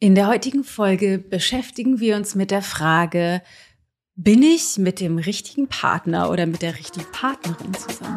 In 0.00 0.14
der 0.14 0.28
heutigen 0.28 0.62
Folge 0.62 1.18
beschäftigen 1.18 1.98
wir 1.98 2.14
uns 2.14 2.36
mit 2.36 2.52
der 2.52 2.62
Frage, 2.62 3.42
bin 4.14 4.44
ich 4.44 4.78
mit 4.78 5.00
dem 5.00 5.18
richtigen 5.18 5.66
Partner 5.66 6.30
oder 6.30 6.46
mit 6.46 6.62
der 6.62 6.78
richtigen 6.78 7.10
Partnerin 7.10 7.74
zusammen? 7.74 8.16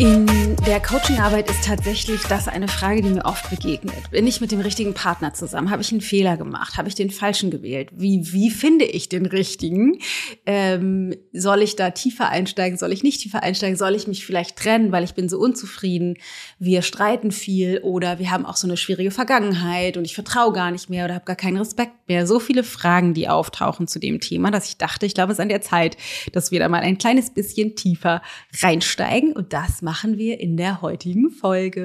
In 0.00 0.41
der 0.66 0.80
Coachingarbeit 0.80 1.50
ist 1.50 1.64
tatsächlich 1.64 2.22
das 2.28 2.46
eine 2.46 2.68
Frage, 2.68 3.02
die 3.02 3.10
mir 3.10 3.24
oft 3.24 3.50
begegnet. 3.50 4.10
Bin 4.12 4.28
ich 4.28 4.40
mit 4.40 4.52
dem 4.52 4.60
richtigen 4.60 4.94
Partner 4.94 5.34
zusammen? 5.34 5.70
Habe 5.70 5.82
ich 5.82 5.90
einen 5.90 6.00
Fehler 6.00 6.36
gemacht? 6.36 6.76
Habe 6.76 6.88
ich 6.88 6.94
den 6.94 7.10
falschen 7.10 7.50
gewählt? 7.50 7.88
Wie, 7.92 8.32
wie 8.32 8.48
finde 8.48 8.84
ich 8.84 9.08
den 9.08 9.26
richtigen? 9.26 9.98
Ähm, 10.46 11.16
soll 11.32 11.62
ich 11.62 11.74
da 11.74 11.90
tiefer 11.90 12.28
einsteigen? 12.28 12.78
Soll 12.78 12.92
ich 12.92 13.02
nicht 13.02 13.20
tiefer 13.20 13.42
einsteigen? 13.42 13.76
Soll 13.76 13.96
ich 13.96 14.06
mich 14.06 14.24
vielleicht 14.24 14.56
trennen, 14.56 14.92
weil 14.92 15.02
ich 15.02 15.14
bin 15.14 15.28
so 15.28 15.38
unzufrieden? 15.38 16.16
Wir 16.60 16.82
streiten 16.82 17.32
viel 17.32 17.80
oder 17.82 18.20
wir 18.20 18.30
haben 18.30 18.46
auch 18.46 18.56
so 18.56 18.68
eine 18.68 18.76
schwierige 18.76 19.10
Vergangenheit 19.10 19.96
und 19.96 20.04
ich 20.04 20.14
vertraue 20.14 20.52
gar 20.52 20.70
nicht 20.70 20.88
mehr 20.88 21.06
oder 21.06 21.14
habe 21.14 21.24
gar 21.24 21.36
keinen 21.36 21.56
Respekt 21.56 22.08
mehr. 22.08 22.24
So 22.26 22.38
viele 22.38 22.62
Fragen, 22.62 23.14
die 23.14 23.28
auftauchen 23.28 23.88
zu 23.88 23.98
dem 23.98 24.20
Thema, 24.20 24.52
dass 24.52 24.68
ich 24.68 24.76
dachte, 24.76 25.06
ich 25.06 25.14
glaube, 25.14 25.32
es 25.32 25.38
ist 25.38 25.42
an 25.42 25.48
der 25.48 25.62
Zeit, 25.62 25.96
dass 26.32 26.52
wir 26.52 26.60
da 26.60 26.68
mal 26.68 26.82
ein 26.82 26.98
kleines 26.98 27.30
bisschen 27.30 27.74
tiefer 27.74 28.22
reinsteigen 28.60 29.32
und 29.32 29.52
das 29.52 29.82
machen 29.82 30.18
wir 30.18 30.38
in 30.38 30.51
der 30.56 30.82
heutigen 30.82 31.30
Folge. 31.30 31.84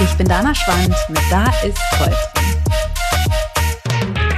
Ich 0.00 0.14
bin 0.16 0.28
Dana 0.28 0.54
Schwand 0.54 0.94
mit 1.08 1.22
Da 1.30 1.44
ist 1.64 1.78
Gold 1.98 2.57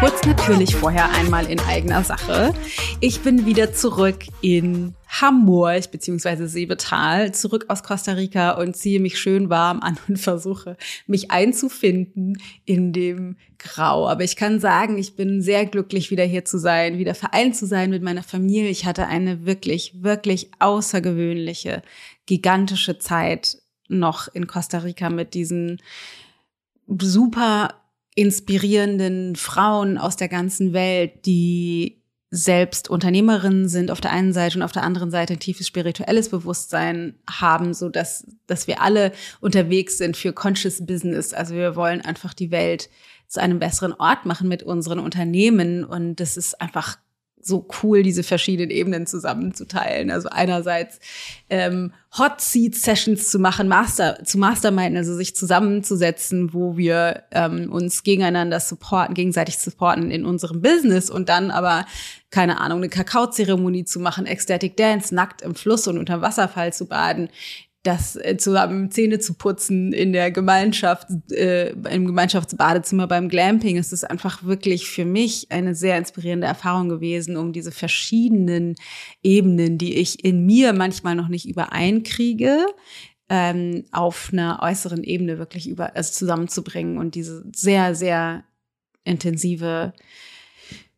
Kurz 0.01 0.25
natürlich 0.25 0.75
vorher 0.77 1.11
einmal 1.11 1.45
in 1.45 1.61
eigener 1.61 2.03
Sache. 2.03 2.55
Ich 3.01 3.21
bin 3.21 3.45
wieder 3.45 3.75
zurück 3.75 4.25
in 4.41 4.95
Hamburg 5.07 5.91
bzw. 5.91 6.47
Seebetal, 6.47 7.35
zurück 7.35 7.67
aus 7.69 7.83
Costa 7.83 8.13
Rica 8.13 8.53
und 8.53 8.75
ziehe 8.75 8.99
mich 8.99 9.19
schön 9.19 9.51
warm 9.51 9.81
an 9.81 9.99
und 10.09 10.17
versuche, 10.17 10.79
mich 11.07 11.31
einzufinden 11.31 12.41
in 12.65 12.95
dem 12.95 13.37
Grau. 13.59 14.09
Aber 14.09 14.25
ich 14.25 14.37
kann 14.37 14.59
sagen, 14.59 14.97
ich 14.97 15.17
bin 15.17 15.43
sehr 15.43 15.67
glücklich, 15.67 16.11
wieder 16.11 16.25
hier 16.25 16.47
zu 16.47 16.59
sein, 16.59 16.97
wieder 16.97 17.15
vereint 17.15 17.55
zu 17.55 17.67
sein 17.67 17.91
mit 17.91 18.03
meiner 18.03 18.23
Familie. 18.23 18.71
Ich 18.71 18.87
hatte 18.87 19.07
eine 19.07 19.45
wirklich, 19.45 20.03
wirklich 20.03 20.51
außergewöhnliche, 20.61 21.83
gigantische 22.25 22.99
Zeit 22.99 23.59
noch 23.89 24.29
in 24.29 24.47
Costa 24.47 24.79
Rica 24.79 25.11
mit 25.11 25.35
diesen 25.35 25.83
super 26.87 27.75
inspirierenden 28.15 29.37
Frauen 29.37 29.99
aus 29.99 30.17
der 30.17 30.29
ganzen 30.29 30.73
Welt, 30.73 31.27
die 31.27 32.01
selbst 32.33 32.89
Unternehmerinnen 32.89 33.69
sind 33.69 33.91
auf 33.91 34.01
der 34.01 34.13
einen 34.13 34.33
Seite 34.33 34.57
und 34.57 34.63
auf 34.63 34.71
der 34.71 34.85
anderen 34.85 35.11
Seite 35.11 35.33
ein 35.33 35.41
tiefes 35.41 35.67
spirituelles 35.67 36.29
Bewusstsein 36.29 37.17
haben, 37.29 37.75
so 37.75 37.89
dass, 37.89 38.25
dass 38.47 38.69
wir 38.69 38.81
alle 38.81 39.13
unterwegs 39.41 39.99
sind 39.99 40.17
für 40.17 40.33
Conscious 40.33 40.87
Business. 40.87 41.35
Also 41.35 41.55
wir 41.55 41.75
wollen 41.75 42.01
einfach 42.01 42.33
die 42.33 42.53
Welt 42.53 42.89
zu 43.27 43.41
einem 43.41 43.59
besseren 43.59 43.95
Ort 43.95 44.27
machen 44.27 44.49
mit 44.49 44.63
unseren 44.63 45.01
Unternehmen 45.01 45.85
und 45.85 46.17
das 46.17 46.37
ist 46.37 46.61
einfach 46.61 46.99
so 47.43 47.67
cool, 47.83 48.03
diese 48.03 48.23
verschiedenen 48.23 48.71
Ebenen 48.71 49.07
zusammenzuteilen. 49.07 50.11
Also 50.11 50.29
einerseits 50.29 50.99
ähm, 51.49 51.93
Hot 52.19 52.41
Seat 52.41 52.75
Sessions 52.75 53.31
zu 53.31 53.39
machen, 53.39 53.69
Master 53.69 54.25
zu 54.25 54.39
Masterminden, 54.39 54.97
also 54.97 55.15
sich 55.15 55.35
zusammenzusetzen, 55.37 56.53
wo 56.53 56.77
wir 56.77 57.23
ähm, 57.31 57.71
uns 57.73 58.03
gegeneinander 58.03 58.61
supporten, 58.61 59.15
gegenseitig 59.15 59.59
supporten 59.59 60.11
in 60.11 60.25
unserem 60.25 60.61
Business 60.61 61.11
und 61.11 61.29
dann 61.29 61.51
aber 61.51 61.87
keine 62.31 62.61
Ahnung, 62.61 62.79
eine 62.79 62.89
Kakaozeremonie 62.89 63.85
zu 63.85 63.99
machen, 63.99 64.25
Ecstatic 64.25 64.77
Dance, 64.77 65.13
nackt 65.15 65.43
im 65.43 65.57
Fluss 65.57 65.89
und 65.89 65.99
unter 65.99 66.21
Wasserfall 66.23 66.73
zu 66.73 66.87
baden, 66.87 67.29
das 67.83 68.17
äh, 68.17 68.37
zusammen 68.37 68.91
Zähne 68.91 69.21
zu 69.21 69.35
putzen 69.35 69.93
in 69.93 70.13
der 70.13 70.31
Gemeinschaft, 70.31 71.09
äh, 71.31 71.71
im 71.71 72.07
Gemeinschaftsbadezimmer 72.07 73.07
beim 73.07 73.29
Glamping. 73.29 73.79
Es 73.79 73.93
ist 73.93 74.05
einfach 74.05 74.43
wirklich 74.43 74.91
für 74.91 75.07
mich 75.07 75.51
eine 75.51 75.75
sehr 75.75 75.97
inspirierende 75.97 76.47
Erfahrung 76.47 76.91
gewesen, 76.91 77.37
um 77.37 77.53
diese 77.53 77.73
verschiedenen 77.73 78.77
Ebenen, 79.23 79.79
die 79.79 79.97
ich 79.97 80.25
in 80.25 80.45
mir 80.45 80.75
manchmal 80.75 81.15
noch 81.15 81.29
nicht 81.29 81.49
übereinkriege, 81.49 82.67
ähm, 83.31 83.85
auf 83.93 84.31
einer 84.33 84.59
äußeren 84.61 85.03
Ebene 85.03 85.39
wirklich 85.39 85.69
über, 85.69 85.97
also 85.97 86.13
zusammenzubringen 86.13 86.99
und 86.99 87.15
diese 87.15 87.45
sehr, 87.55 87.95
sehr 87.95 88.45
intensive 89.05 89.95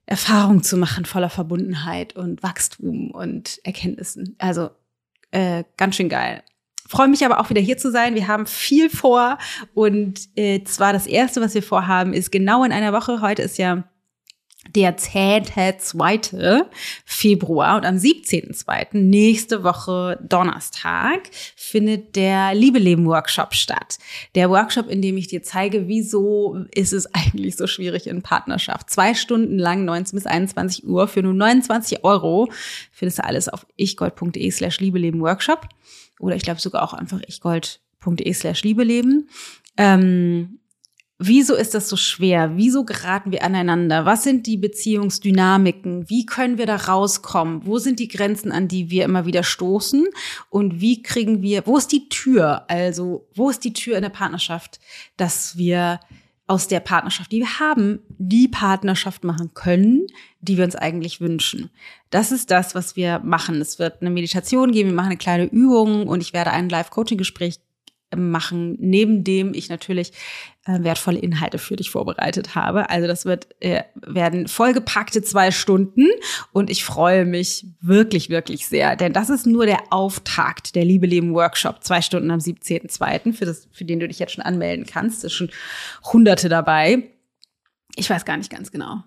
Erfahrung 0.06 0.64
zu 0.64 0.76
machen 0.76 1.04
voller 1.04 1.30
Verbundenheit 1.30 2.16
und 2.16 2.42
Wachstum 2.42 3.12
und 3.12 3.60
Erkenntnissen. 3.62 4.34
Also 4.38 4.70
äh, 5.30 5.62
ganz 5.76 5.94
schön 5.96 6.08
geil. 6.08 6.42
Freue 6.88 7.08
mich 7.08 7.24
aber 7.24 7.40
auch 7.40 7.50
wieder 7.50 7.60
hier 7.60 7.78
zu 7.78 7.90
sein. 7.90 8.14
Wir 8.14 8.28
haben 8.28 8.46
viel 8.46 8.90
vor 8.90 9.38
und 9.74 10.20
äh, 10.36 10.62
zwar 10.64 10.92
das 10.92 11.06
erste, 11.06 11.40
was 11.40 11.54
wir 11.54 11.62
vorhaben, 11.62 12.12
ist 12.12 12.32
genau 12.32 12.64
in 12.64 12.72
einer 12.72 12.92
Woche. 12.92 13.20
Heute 13.20 13.42
ist 13.42 13.58
ja 13.58 13.84
der 14.74 14.96
10.2. 14.96 16.64
Februar 17.04 17.76
und 17.76 17.84
am 17.84 17.96
17.2. 17.96 18.96
nächste 18.96 19.64
Woche 19.64 20.18
Donnerstag 20.22 21.28
findet 21.56 22.14
der 22.14 22.54
Liebe 22.54 22.78
Leben 22.78 23.06
Workshop 23.06 23.54
statt. 23.54 23.98
Der 24.34 24.50
Workshop, 24.50 24.88
in 24.88 25.02
dem 25.02 25.16
ich 25.16 25.26
dir 25.26 25.42
zeige, 25.42 25.88
wieso 25.88 26.64
ist 26.74 26.92
es 26.92 27.06
eigentlich 27.14 27.56
so 27.56 27.66
schwierig 27.66 28.06
in 28.06 28.22
Partnerschaft. 28.22 28.88
Zwei 28.88 29.14
Stunden 29.14 29.58
lang, 29.58 29.84
19 29.84 30.16
bis 30.16 30.26
21 30.26 30.86
Uhr 30.86 31.08
für 31.08 31.22
nur 31.22 31.34
29 31.34 32.04
Euro 32.04 32.50
findest 32.92 33.18
du 33.18 33.24
alles 33.24 33.48
auf 33.48 33.66
ichgold.de 33.76 34.50
slash 34.50 34.80
Liebe 34.80 34.98
Leben 34.98 35.20
Workshop 35.20 35.68
oder 36.20 36.36
ich 36.36 36.42
glaube 36.42 36.60
sogar 36.60 36.82
auch 36.82 36.92
einfach 36.92 37.20
ichgold.de 37.26 38.32
slash 38.32 38.62
Liebeleben. 38.62 39.28
Ähm, 39.76 40.60
wieso 41.18 41.54
ist 41.54 41.74
das 41.74 41.88
so 41.88 41.96
schwer? 41.96 42.52
Wieso 42.56 42.84
geraten 42.84 43.32
wir 43.32 43.42
aneinander? 43.42 44.04
Was 44.04 44.24
sind 44.24 44.46
die 44.46 44.56
Beziehungsdynamiken? 44.56 46.08
Wie 46.08 46.26
können 46.26 46.58
wir 46.58 46.66
da 46.66 46.76
rauskommen? 46.76 47.66
Wo 47.66 47.78
sind 47.78 47.98
die 47.98 48.08
Grenzen, 48.08 48.52
an 48.52 48.68
die 48.68 48.90
wir 48.90 49.04
immer 49.04 49.26
wieder 49.26 49.42
stoßen? 49.42 50.06
Und 50.50 50.80
wie 50.80 51.02
kriegen 51.02 51.42
wir, 51.42 51.66
wo 51.66 51.76
ist 51.76 51.92
die 51.92 52.08
Tür? 52.08 52.64
Also, 52.68 53.28
wo 53.34 53.50
ist 53.50 53.64
die 53.64 53.72
Tür 53.72 53.96
in 53.96 54.02
der 54.02 54.10
Partnerschaft, 54.10 54.80
dass 55.16 55.56
wir 55.56 56.00
aus 56.46 56.68
der 56.68 56.80
Partnerschaft, 56.80 57.32
die 57.32 57.40
wir 57.40 57.60
haben, 57.60 58.00
die 58.08 58.48
Partnerschaft 58.48 59.24
machen 59.24 59.52
können, 59.54 60.06
die 60.40 60.56
wir 60.56 60.64
uns 60.64 60.76
eigentlich 60.76 61.20
wünschen. 61.20 61.70
Das 62.10 62.32
ist 62.32 62.50
das, 62.50 62.74
was 62.74 62.96
wir 62.96 63.20
machen. 63.20 63.60
Es 63.60 63.78
wird 63.78 64.00
eine 64.00 64.10
Meditation 64.10 64.72
geben, 64.72 64.90
wir 64.90 64.96
machen 64.96 65.10
eine 65.10 65.16
kleine 65.16 65.44
Übung 65.44 66.06
und 66.06 66.20
ich 66.20 66.32
werde 66.32 66.50
ein 66.50 66.68
Live-Coaching-Gespräch 66.68 67.60
machen, 68.16 68.76
neben 68.78 69.24
dem 69.24 69.54
ich 69.54 69.68
natürlich 69.68 70.12
äh, 70.64 70.82
wertvolle 70.82 71.18
Inhalte 71.18 71.58
für 71.58 71.76
dich 71.76 71.90
vorbereitet 71.90 72.54
habe. 72.54 72.88
Also 72.90 73.06
das 73.06 73.24
wird 73.24 73.48
äh, 73.60 73.82
werden 73.94 74.48
vollgepackte 74.48 75.22
zwei 75.22 75.50
Stunden 75.50 76.06
und 76.52 76.70
ich 76.70 76.84
freue 76.84 77.24
mich 77.24 77.66
wirklich, 77.80 78.30
wirklich 78.30 78.66
sehr, 78.66 78.96
denn 78.96 79.12
das 79.12 79.30
ist 79.30 79.46
nur 79.46 79.66
der 79.66 79.80
Auftakt 79.90 80.74
der 80.74 80.84
Liebe 80.84 81.06
Leben 81.06 81.34
Workshop, 81.34 81.82
zwei 81.82 82.02
Stunden 82.02 82.30
am 82.30 82.38
17.02., 82.38 83.32
für, 83.32 83.54
für 83.72 83.84
den 83.84 84.00
du 84.00 84.08
dich 84.08 84.18
jetzt 84.18 84.32
schon 84.32 84.44
anmelden 84.44 84.86
kannst. 84.86 85.24
Es 85.24 85.36
sind 85.36 85.50
schon 85.50 85.50
Hunderte 86.12 86.48
dabei. 86.48 87.10
Ich 87.96 88.08
weiß 88.08 88.24
gar 88.24 88.36
nicht 88.36 88.50
ganz 88.50 88.70
genau. 88.70 89.02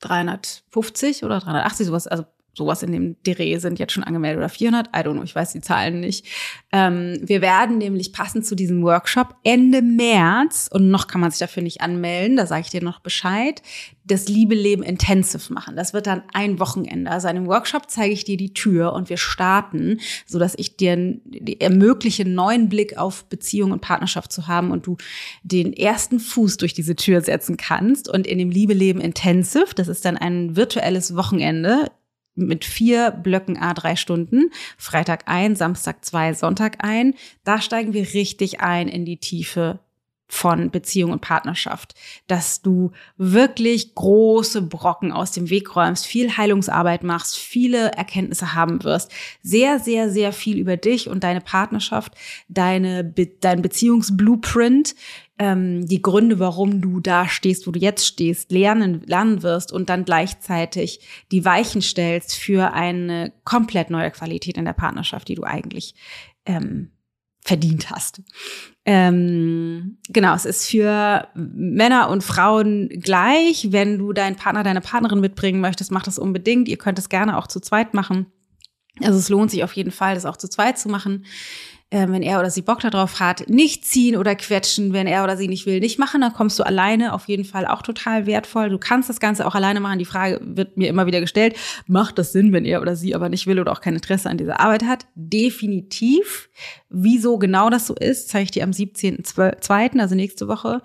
350 0.00 1.24
oder 1.24 1.40
380, 1.40 1.86
sowas, 1.86 2.06
also 2.06 2.24
sowas 2.54 2.82
in 2.82 2.92
dem 2.92 3.16
Dreh 3.22 3.58
sind 3.58 3.78
jetzt 3.78 3.92
schon 3.92 4.04
angemeldet 4.04 4.38
oder 4.38 4.48
400, 4.48 4.88
I 4.88 5.00
don't 5.00 5.12
know, 5.12 5.22
ich 5.22 5.34
weiß 5.34 5.52
die 5.52 5.60
Zahlen 5.60 6.00
nicht. 6.00 6.26
Ähm, 6.70 7.18
wir 7.22 7.40
werden 7.40 7.78
nämlich 7.78 8.12
passend 8.12 8.44
zu 8.44 8.54
diesem 8.54 8.82
Workshop 8.82 9.34
Ende 9.42 9.82
März, 9.82 10.68
und 10.72 10.90
noch 10.90 11.06
kann 11.06 11.20
man 11.20 11.30
sich 11.30 11.40
dafür 11.40 11.62
nicht 11.62 11.80
anmelden, 11.80 12.36
da 12.36 12.46
sage 12.46 12.62
ich 12.62 12.70
dir 12.70 12.82
noch 12.82 13.00
Bescheid, 13.00 13.62
das 14.04 14.28
Liebe 14.28 14.54
Leben 14.54 14.82
Intensive 14.82 15.52
machen. 15.52 15.76
Das 15.76 15.94
wird 15.94 16.06
dann 16.06 16.22
ein 16.32 16.58
Wochenende. 16.58 17.10
Also 17.10 17.28
in 17.28 17.36
dem 17.36 17.46
Workshop 17.46 17.88
zeige 17.88 18.12
ich 18.12 18.24
dir 18.24 18.36
die 18.36 18.52
Tür 18.52 18.92
und 18.92 19.08
wir 19.08 19.16
starten, 19.16 20.00
so 20.26 20.38
dass 20.38 20.54
ich 20.56 20.76
dir 20.76 21.20
ermögliche, 21.60 22.24
einen 22.24 22.34
neuen 22.34 22.68
Blick 22.68 22.98
auf 22.98 23.24
Beziehung 23.26 23.70
und 23.70 23.80
Partnerschaft 23.80 24.32
zu 24.32 24.48
haben 24.48 24.70
und 24.72 24.86
du 24.86 24.96
den 25.42 25.72
ersten 25.72 26.18
Fuß 26.18 26.56
durch 26.56 26.74
diese 26.74 26.96
Tür 26.96 27.20
setzen 27.20 27.56
kannst. 27.56 28.08
Und 28.08 28.26
in 28.26 28.38
dem 28.38 28.50
Liebe 28.50 28.74
Leben 28.74 29.00
Intensive, 29.00 29.74
das 29.74 29.88
ist 29.88 30.04
dann 30.04 30.16
ein 30.16 30.56
virtuelles 30.56 31.14
Wochenende, 31.14 31.90
mit 32.34 32.64
vier 32.64 33.10
Blöcken 33.10 33.56
A 33.56 33.74
drei 33.74 33.96
Stunden, 33.96 34.50
Freitag 34.76 35.24
ein, 35.26 35.56
Samstag 35.56 36.04
zwei, 36.04 36.34
Sonntag 36.34 36.84
ein. 36.84 37.14
Da 37.44 37.60
steigen 37.60 37.92
wir 37.92 38.14
richtig 38.14 38.60
ein 38.60 38.88
in 38.88 39.04
die 39.04 39.18
Tiefe 39.18 39.80
von 40.32 40.70
Beziehung 40.70 41.12
und 41.12 41.20
Partnerschaft, 41.20 41.94
dass 42.26 42.62
du 42.62 42.92
wirklich 43.18 43.94
große 43.94 44.62
Brocken 44.62 45.12
aus 45.12 45.32
dem 45.32 45.50
Weg 45.50 45.76
räumst, 45.76 46.06
viel 46.06 46.38
Heilungsarbeit 46.38 47.04
machst, 47.04 47.36
viele 47.36 47.92
Erkenntnisse 47.92 48.54
haben 48.54 48.82
wirst, 48.82 49.12
sehr, 49.42 49.78
sehr, 49.78 50.10
sehr 50.10 50.32
viel 50.32 50.56
über 50.56 50.78
dich 50.78 51.10
und 51.10 51.22
deine 51.22 51.42
Partnerschaft, 51.42 52.14
deine, 52.48 53.04
dein 53.40 53.60
Beziehungsblueprint 53.60 54.94
ähm, 55.38 55.86
die 55.86 56.02
Gründe, 56.02 56.38
warum 56.38 56.80
du 56.80 57.00
da 57.00 57.28
stehst, 57.28 57.66
wo 57.66 57.70
du 57.70 57.80
jetzt 57.80 58.06
stehst, 58.06 58.52
lernen, 58.52 59.02
lernen 59.06 59.42
wirst 59.42 59.72
und 59.72 59.88
dann 59.88 60.04
gleichzeitig 60.04 61.00
die 61.30 61.44
Weichen 61.44 61.82
stellst 61.82 62.34
für 62.34 62.72
eine 62.72 63.32
komplett 63.44 63.90
neue 63.90 64.10
Qualität 64.10 64.56
in 64.56 64.64
der 64.64 64.72
Partnerschaft, 64.72 65.28
die 65.28 65.34
du 65.34 65.44
eigentlich 65.44 65.94
ähm, 66.46 66.90
verdient 67.44 67.90
hast. 67.90 68.22
Ähm, 68.84 69.98
genau, 70.08 70.34
es 70.34 70.44
ist 70.44 70.70
für 70.70 71.28
Männer 71.34 72.08
und 72.08 72.22
Frauen 72.22 72.88
gleich. 72.88 73.68
Wenn 73.70 73.98
du 73.98 74.12
deinen 74.12 74.36
Partner, 74.36 74.62
deine 74.62 74.80
Partnerin 74.80 75.20
mitbringen 75.20 75.60
möchtest, 75.60 75.90
mach 75.90 76.02
das 76.02 76.18
unbedingt. 76.18 76.68
Ihr 76.68 76.78
könnt 76.78 76.98
es 76.98 77.08
gerne 77.08 77.36
auch 77.38 77.46
zu 77.46 77.60
zweit 77.60 77.94
machen. 77.94 78.26
Also 79.00 79.18
es 79.18 79.28
lohnt 79.28 79.50
sich 79.50 79.64
auf 79.64 79.72
jeden 79.72 79.90
Fall, 79.90 80.14
das 80.14 80.26
auch 80.26 80.36
zu 80.36 80.48
zweit 80.48 80.78
zu 80.78 80.88
machen 80.88 81.24
äh, 81.92 82.08
wenn 82.08 82.22
er 82.22 82.40
oder 82.40 82.50
sie 82.50 82.62
Bock 82.62 82.80
darauf 82.80 83.20
hat, 83.20 83.48
nicht 83.50 83.84
ziehen 83.84 84.16
oder 84.16 84.34
quetschen, 84.34 84.94
wenn 84.94 85.06
er 85.06 85.22
oder 85.24 85.36
sie 85.36 85.46
nicht 85.46 85.66
will, 85.66 85.78
nicht 85.78 85.98
machen, 85.98 86.22
dann 86.22 86.32
kommst 86.32 86.58
du 86.58 86.62
alleine 86.62 87.12
auf 87.12 87.28
jeden 87.28 87.44
Fall 87.44 87.66
auch 87.66 87.82
total 87.82 88.26
wertvoll. 88.26 88.70
Du 88.70 88.78
kannst 88.78 89.10
das 89.10 89.20
Ganze 89.20 89.46
auch 89.46 89.54
alleine 89.54 89.78
machen. 89.78 89.98
Die 89.98 90.06
Frage 90.06 90.40
wird 90.42 90.78
mir 90.78 90.88
immer 90.88 91.04
wieder 91.06 91.20
gestellt, 91.20 91.54
macht 91.86 92.18
das 92.18 92.32
Sinn, 92.32 92.52
wenn 92.52 92.64
er 92.64 92.80
oder 92.80 92.96
sie 92.96 93.14
aber 93.14 93.28
nicht 93.28 93.46
will 93.46 93.60
oder 93.60 93.72
auch 93.72 93.82
kein 93.82 93.94
Interesse 93.94 94.30
an 94.30 94.38
dieser 94.38 94.58
Arbeit 94.58 94.84
hat? 94.84 95.06
Definitiv. 95.14 96.48
Wieso 96.88 97.38
genau 97.38 97.68
das 97.68 97.86
so 97.86 97.94
ist, 97.94 98.30
zeige 98.30 98.44
ich 98.44 98.50
dir 98.52 98.64
am 98.64 98.70
17.2., 98.70 100.00
also 100.00 100.14
nächste 100.14 100.48
Woche. 100.48 100.80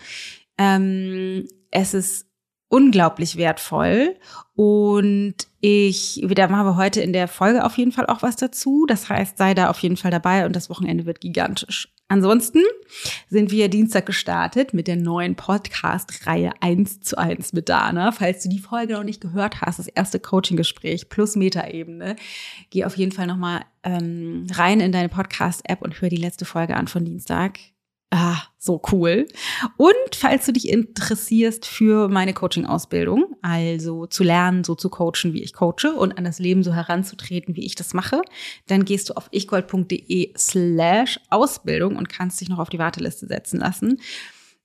Ähm, 0.57 1.48
es 1.71 1.94
ist 1.94 2.27
unglaublich 2.68 3.38
wertvoll. 3.38 4.18
Und 4.56 5.47
ich, 5.59 6.24
da 6.24 6.48
machen 6.48 6.68
wir 6.68 6.75
heute 6.75 7.01
in 7.01 7.13
der 7.13 7.27
Folge 7.27 7.65
auf 7.65 7.77
jeden 7.77 7.92
Fall 7.92 8.06
auch 8.06 8.21
was 8.21 8.36
dazu. 8.36 8.86
Das 8.88 9.09
heißt, 9.09 9.38
sei 9.38 9.54
da 9.54 9.69
auf 9.69 9.80
jeden 9.80 9.98
Fall 9.98 10.12
dabei 10.12 10.45
und 10.45 10.56
das 10.56 10.69
Wochenende 10.69 11.06
wird 11.06 11.19
gigantisch. 11.19 11.89
Ansonsten 12.09 12.63
sind 13.27 13.51
wir 13.51 13.68
Dienstag 13.68 14.06
gestartet 14.06 14.74
mit 14.74 14.88
der 14.88 14.95
neuen 14.95 15.36
Podcast-Reihe 15.36 16.54
1 16.62 17.01
zu 17.01 17.18
1 17.18 17.51
mit 17.51 17.68
Dana. 17.68 18.13
Falls 18.13 18.44
du 18.44 18.50
die 18.50 18.59
Folge 18.59 18.94
noch 18.94 19.04
nicht 19.04 19.19
gehört 19.19 19.59
hast, 19.62 19.80
das 19.80 19.88
erste 19.88 20.19
Coaching-Gespräch 20.19 21.09
plus 21.09 21.36
Metaebene, 21.36 22.15
geh 22.69 22.86
auf 22.86 22.95
jeden 22.95 23.12
Fall 23.12 23.27
nochmal 23.27 23.62
ähm, 23.83 24.48
rein 24.53 24.80
in 24.80 24.94
deine 24.94 25.10
Podcast-App 25.10 25.81
und 25.81 26.00
hör 26.00 26.07
die 26.07 26.15
letzte 26.15 26.45
Folge 26.45 26.77
an 26.77 26.88
von 26.88 27.03
Dienstag. 27.03 27.60
Ah, 28.09 28.42
so 28.57 28.81
cool. 28.92 29.27
Und 29.75 30.15
falls 30.15 30.45
du 30.45 30.54
dich 30.54 30.69
interessierst 30.69 31.65
für 31.65 32.07
meine 32.07 32.33
Coaching-Ausbildung, 32.33 33.36
also 33.42 34.06
zu 34.06 34.24
lernen, 34.24 34.63
so 34.63 34.75
zu 34.75 34.89
coachen, 34.89 35.33
wie 35.33 35.44
ich 35.44 35.54
coache 35.54 35.94
und 35.94 36.18
an 36.18 36.24
das 36.24 36.39
Leben 36.39 36.63
so 36.63 36.74
heranzutreten, 36.74 37.57
wie 37.57 37.65
ich 37.65 37.75
das 37.75 37.94
mache, 37.94 38.21
dann 38.68 38.86
gehst 38.86 39.09
du 39.09 39.13
auf 39.18 39.27
ichgold.de 39.31 40.33
slash 40.38 41.19
Ausbildung 41.30 41.98
und 41.98 42.07
kannst 42.07 42.39
dich 42.39 42.48
noch 42.48 42.59
auf 42.59 42.69
die 42.69 42.80
Warteliste 42.80 43.27
setzen 43.27 43.59
lassen. 43.59 44.00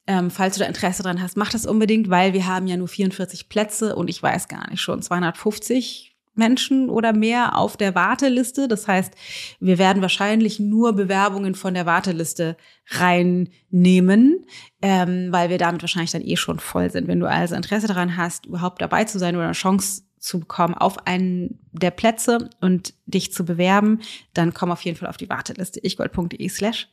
Ähm, 0.06 0.30
falls 0.30 0.54
du 0.54 0.60
da 0.60 0.66
Interesse 0.66 1.02
dran 1.02 1.20
hast, 1.20 1.36
mach 1.36 1.50
das 1.50 1.66
unbedingt, 1.66 2.10
weil 2.10 2.34
wir 2.34 2.46
haben 2.46 2.68
ja 2.68 2.76
nur 2.76 2.88
44 2.88 3.48
Plätze 3.48 3.96
und 3.96 4.08
ich 4.08 4.22
weiß 4.22 4.46
gar 4.46 4.70
nicht 4.70 4.80
schon 4.80 5.02
250 5.02 6.11
Menschen 6.34 6.88
oder 6.88 7.12
mehr 7.12 7.56
auf 7.58 7.76
der 7.76 7.94
Warteliste. 7.94 8.68
Das 8.68 8.88
heißt, 8.88 9.14
wir 9.60 9.78
werden 9.78 10.02
wahrscheinlich 10.02 10.60
nur 10.60 10.94
Bewerbungen 10.94 11.54
von 11.54 11.74
der 11.74 11.86
Warteliste 11.86 12.56
reinnehmen, 12.88 14.46
ähm, 14.80 15.28
weil 15.30 15.50
wir 15.50 15.58
damit 15.58 15.82
wahrscheinlich 15.82 16.12
dann 16.12 16.22
eh 16.22 16.36
schon 16.36 16.58
voll 16.58 16.90
sind. 16.90 17.08
Wenn 17.08 17.20
du 17.20 17.28
also 17.28 17.54
Interesse 17.54 17.86
daran 17.86 18.16
hast, 18.16 18.46
überhaupt 18.46 18.80
dabei 18.80 19.04
zu 19.04 19.18
sein 19.18 19.36
oder 19.36 19.44
eine 19.44 19.52
Chance 19.52 20.02
zu 20.18 20.40
bekommen 20.40 20.74
auf 20.74 21.06
einen 21.06 21.58
der 21.72 21.90
Plätze 21.90 22.48
und 22.60 22.94
dich 23.06 23.32
zu 23.32 23.44
bewerben, 23.44 24.00
dann 24.34 24.54
komm 24.54 24.70
auf 24.70 24.82
jeden 24.82 24.96
Fall 24.96 25.08
auf 25.08 25.16
die 25.16 25.28
Warteliste 25.28 25.84
ichgold.de 25.84 26.48
slash 26.48 26.88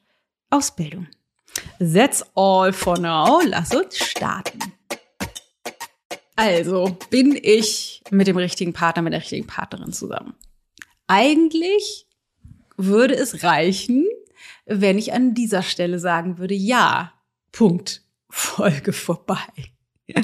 Ausbildung. 0.49 1.07
That's 1.79 2.25
all 2.35 2.73
for 2.73 2.97
now. 2.97 3.41
Lass 3.45 3.73
uns 3.73 3.97
starten. 3.97 4.59
Also 6.39 6.97
bin 7.09 7.37
ich 7.41 8.01
mit 8.11 8.25
dem 8.27 8.37
richtigen 8.37 8.71
Partner, 8.71 9.01
mit 9.01 9.11
der 9.11 9.19
richtigen 9.19 9.45
Partnerin 9.45 9.91
zusammen. 9.91 10.35
Eigentlich 11.05 12.07
würde 12.77 13.13
es 13.13 13.43
reichen, 13.43 14.07
wenn 14.65 14.97
ich 14.97 15.11
an 15.11 15.33
dieser 15.33 15.63
Stelle 15.63 15.99
sagen 15.99 16.37
würde, 16.37 16.53
ja, 16.53 17.11
Punkt, 17.51 18.03
Folge 18.29 18.93
vorbei. 18.93 19.35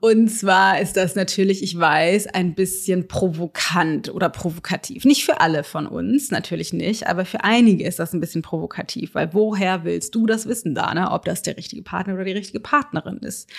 Und 0.00 0.28
zwar 0.28 0.80
ist 0.80 0.96
das 0.96 1.16
natürlich, 1.16 1.64
ich 1.64 1.76
weiß, 1.76 2.28
ein 2.28 2.54
bisschen 2.54 3.08
provokant 3.08 4.14
oder 4.14 4.28
provokativ. 4.28 5.04
Nicht 5.04 5.24
für 5.24 5.40
alle 5.40 5.64
von 5.64 5.88
uns, 5.88 6.30
natürlich 6.30 6.72
nicht, 6.72 7.08
aber 7.08 7.24
für 7.24 7.42
einige 7.42 7.84
ist 7.84 7.98
das 7.98 8.12
ein 8.12 8.20
bisschen 8.20 8.42
provokativ, 8.42 9.16
weil 9.16 9.34
woher 9.34 9.82
willst 9.82 10.14
du 10.14 10.24
das 10.24 10.46
wissen, 10.46 10.76
Dana, 10.76 11.12
ob 11.12 11.24
das 11.24 11.42
der 11.42 11.56
richtige 11.56 11.82
Partner 11.82 12.14
oder 12.14 12.24
die 12.24 12.30
richtige 12.30 12.60
Partnerin 12.60 13.18
ist? 13.18 13.50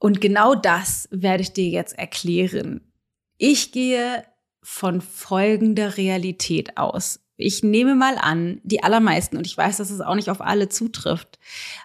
Und 0.00 0.20
genau 0.20 0.54
das 0.56 1.08
werde 1.12 1.42
ich 1.42 1.52
dir 1.52 1.68
jetzt 1.68 1.96
erklären. 1.96 2.80
Ich 3.36 3.70
gehe 3.70 4.24
von 4.62 5.00
folgender 5.00 5.96
Realität 5.96 6.76
aus. 6.76 7.20
Ich 7.36 7.62
nehme 7.62 7.94
mal 7.94 8.18
an, 8.18 8.60
die 8.64 8.82
allermeisten, 8.82 9.36
und 9.36 9.46
ich 9.46 9.56
weiß, 9.56 9.76
dass 9.76 9.90
es 9.90 10.00
auch 10.00 10.14
nicht 10.14 10.30
auf 10.30 10.40
alle 10.40 10.68
zutrifft, 10.68 11.38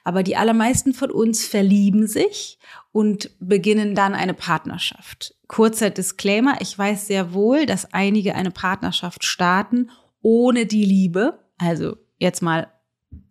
aber 0.04 0.24
die 0.24 0.36
allermeisten 0.36 0.94
von 0.94 1.12
uns 1.12 1.46
verlieben 1.46 2.08
sich 2.08 2.58
und 2.92 3.32
beginnen 3.40 3.96
dann 3.96 4.16
eine 4.16 4.34
Partnerschaft. 4.34 5.36
Kurzer 5.48 5.90
Disclaimer, 5.90 6.58
ich 6.62 6.78
weiß 6.78 7.08
sehr 7.08 7.34
wohl, 7.34 7.66
dass 7.66 7.94
einige 7.94 8.36
eine 8.36 8.52
Partnerschaft 8.52 9.24
starten 9.24 9.92
ohne 10.22 10.66
die 10.66 10.86
Liebe. 10.86 11.40
Also 11.58 11.98
jetzt 12.18 12.42
mal 12.42 12.68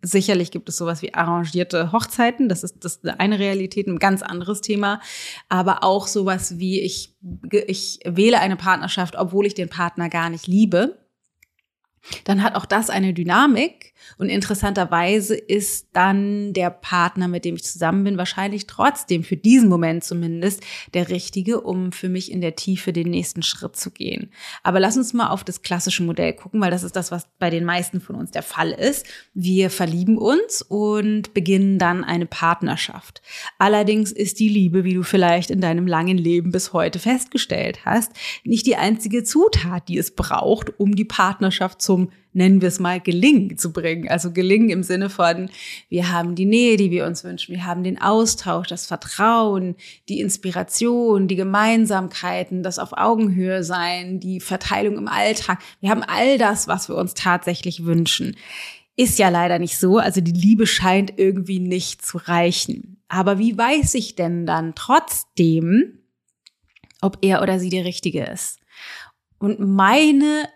Sicherlich 0.01 0.51
gibt 0.51 0.69
es 0.69 0.77
sowas 0.77 1.01
wie 1.01 1.13
arrangierte 1.13 1.91
Hochzeiten. 1.91 2.49
Das 2.49 2.63
ist 2.63 2.83
das 2.85 3.03
eine 3.03 3.39
Realität, 3.39 3.87
ein 3.87 3.99
ganz 3.99 4.21
anderes 4.21 4.61
Thema. 4.61 5.01
Aber 5.49 5.83
auch 5.83 6.07
sowas 6.07 6.57
wie 6.57 6.81
ich, 6.81 7.15
ich 7.51 7.99
wähle 8.05 8.39
eine 8.39 8.55
Partnerschaft, 8.55 9.15
obwohl 9.17 9.45
ich 9.45 9.53
den 9.53 9.69
Partner 9.69 10.09
gar 10.09 10.29
nicht 10.29 10.47
liebe 10.47 11.05
dann 12.23 12.43
hat 12.43 12.55
auch 12.55 12.65
das 12.65 12.89
eine 12.89 13.13
Dynamik. 13.13 13.93
Und 14.17 14.29
interessanterweise 14.29 15.35
ist 15.35 15.87
dann 15.93 16.53
der 16.53 16.69
Partner, 16.69 17.27
mit 17.27 17.45
dem 17.45 17.55
ich 17.55 17.63
zusammen 17.63 18.03
bin, 18.03 18.17
wahrscheinlich 18.17 18.67
trotzdem 18.67 19.23
für 19.23 19.37
diesen 19.37 19.69
Moment 19.69 20.03
zumindest 20.03 20.61
der 20.93 21.09
richtige, 21.09 21.61
um 21.61 21.91
für 21.91 22.09
mich 22.09 22.31
in 22.31 22.41
der 22.41 22.55
Tiefe 22.55 22.93
den 22.93 23.09
nächsten 23.09 23.41
Schritt 23.43 23.75
zu 23.75 23.91
gehen. 23.91 24.31
Aber 24.63 24.79
lass 24.79 24.97
uns 24.97 25.13
mal 25.13 25.29
auf 25.29 25.43
das 25.43 25.61
klassische 25.61 26.03
Modell 26.03 26.33
gucken, 26.33 26.61
weil 26.61 26.71
das 26.71 26.83
ist 26.83 26.95
das, 26.95 27.11
was 27.11 27.27
bei 27.39 27.49
den 27.49 27.65
meisten 27.65 27.99
von 27.99 28.15
uns 28.15 28.31
der 28.31 28.43
Fall 28.43 28.71
ist. 28.71 29.05
Wir 29.33 29.69
verlieben 29.69 30.17
uns 30.17 30.61
und 30.61 31.33
beginnen 31.33 31.79
dann 31.79 32.03
eine 32.03 32.27
Partnerschaft. 32.27 33.21
Allerdings 33.57 34.11
ist 34.11 34.39
die 34.39 34.49
Liebe, 34.49 34.83
wie 34.83 34.93
du 34.93 35.03
vielleicht 35.03 35.49
in 35.49 35.61
deinem 35.61 35.87
langen 35.87 36.17
Leben 36.17 36.51
bis 36.51 36.73
heute 36.73 36.99
festgestellt 36.99 37.85
hast, 37.85 38.11
nicht 38.43 38.65
die 38.67 38.75
einzige 38.75 39.23
Zutat, 39.23 39.87
die 39.87 39.97
es 39.97 40.11
braucht, 40.11 40.79
um 40.79 40.95
die 40.95 41.05
Partnerschaft 41.05 41.81
zu 41.81 41.95
zum, 41.95 42.09
nennen 42.35 42.61
wir 42.61 42.67
es 42.67 42.79
mal, 42.79 42.99
Gelingen 42.99 43.57
zu 43.57 43.71
bringen. 43.71 44.09
Also 44.09 44.31
Gelingen 44.31 44.69
im 44.69 44.83
Sinne 44.83 45.09
von, 45.09 45.49
wir 45.89 46.11
haben 46.11 46.35
die 46.35 46.45
Nähe, 46.45 46.77
die 46.77 46.91
wir 46.91 47.05
uns 47.05 47.23
wünschen, 47.23 47.55
wir 47.55 47.65
haben 47.65 47.83
den 47.83 47.99
Austausch, 47.99 48.67
das 48.67 48.85
Vertrauen, 48.85 49.75
die 50.09 50.19
Inspiration, 50.19 51.27
die 51.27 51.37
Gemeinsamkeiten, 51.37 52.61
das 52.61 52.77
auf 52.77 52.91
Augenhöhe 52.93 53.63
sein, 53.63 54.19
die 54.19 54.41
Verteilung 54.41 54.97
im 54.97 55.07
Alltag. 55.07 55.59
Wir 55.79 55.89
haben 55.89 56.03
all 56.03 56.37
das, 56.37 56.67
was 56.67 56.89
wir 56.89 56.95
uns 56.95 57.13
tatsächlich 57.13 57.85
wünschen. 57.85 58.35
Ist 58.97 59.17
ja 59.17 59.29
leider 59.29 59.57
nicht 59.57 59.77
so. 59.77 59.97
Also 59.97 60.21
die 60.21 60.31
Liebe 60.31 60.67
scheint 60.67 61.13
irgendwie 61.17 61.59
nicht 61.59 62.05
zu 62.05 62.17
reichen. 62.17 62.97
Aber 63.07 63.39
wie 63.39 63.57
weiß 63.57 63.93
ich 63.95 64.15
denn 64.15 64.45
dann 64.45 64.75
trotzdem, 64.75 65.99
ob 67.01 67.17
er 67.21 67.41
oder 67.41 67.59
sie 67.59 67.69
der 67.69 67.85
Richtige 67.85 68.25
ist? 68.25 68.59
Und 69.37 69.59
meine 69.59 70.49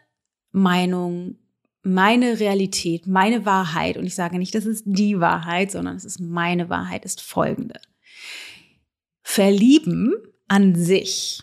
Meinung, 0.51 1.35
meine 1.81 2.39
Realität, 2.39 3.07
meine 3.07 3.45
Wahrheit, 3.45 3.97
und 3.97 4.05
ich 4.05 4.15
sage 4.15 4.37
nicht, 4.37 4.53
das 4.55 4.65
ist 4.65 4.83
die 4.85 5.19
Wahrheit, 5.19 5.71
sondern 5.71 5.95
es 5.95 6.05
ist 6.05 6.19
meine 6.19 6.69
Wahrheit, 6.69 7.05
ist 7.05 7.21
folgende. 7.21 7.79
Verlieben 9.23 10.13
an 10.47 10.75
sich 10.75 11.41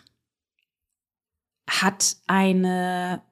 hat 1.69 2.17
eine 2.27 3.23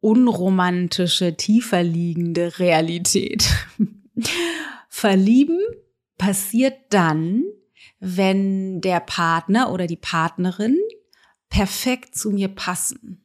unromantische, 0.00 1.36
tiefer 1.36 1.82
liegende 1.82 2.58
Realität. 2.58 3.48
Verlieben 4.88 5.60
passiert 6.18 6.74
dann, 6.90 7.44
wenn 8.00 8.80
der 8.80 9.00
Partner 9.00 9.72
oder 9.72 9.86
die 9.86 9.96
Partnerin 9.96 10.78
perfekt 11.48 12.16
zu 12.16 12.30
mir 12.30 12.48
passen 12.48 13.23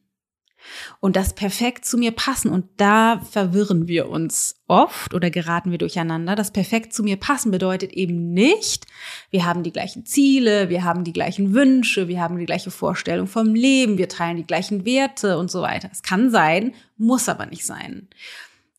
und 1.00 1.16
das 1.16 1.34
perfekt 1.34 1.84
zu 1.84 1.98
mir 1.98 2.12
passen. 2.12 2.50
Und 2.50 2.66
da 2.76 3.20
verwirren 3.30 3.88
wir 3.88 4.08
uns 4.08 4.56
oft 4.68 5.14
oder 5.14 5.30
geraten 5.30 5.70
wir 5.70 5.78
durcheinander. 5.78 6.36
Das 6.36 6.52
perfekt 6.52 6.92
zu 6.92 7.02
mir 7.02 7.16
passen 7.16 7.50
bedeutet 7.50 7.92
eben 7.92 8.32
nicht, 8.32 8.86
wir 9.30 9.44
haben 9.44 9.62
die 9.62 9.72
gleichen 9.72 10.06
Ziele, 10.06 10.68
wir 10.68 10.84
haben 10.84 11.04
die 11.04 11.12
gleichen 11.12 11.54
Wünsche, 11.54 12.08
wir 12.08 12.20
haben 12.20 12.38
die 12.38 12.46
gleiche 12.46 12.70
Vorstellung 12.70 13.26
vom 13.26 13.54
Leben, 13.54 13.98
wir 13.98 14.08
teilen 14.08 14.36
die 14.36 14.46
gleichen 14.46 14.84
Werte 14.84 15.38
und 15.38 15.50
so 15.50 15.62
weiter. 15.62 15.88
Es 15.92 16.02
kann 16.02 16.30
sein, 16.30 16.74
muss 16.96 17.28
aber 17.28 17.46
nicht 17.46 17.66
sein. 17.66 18.08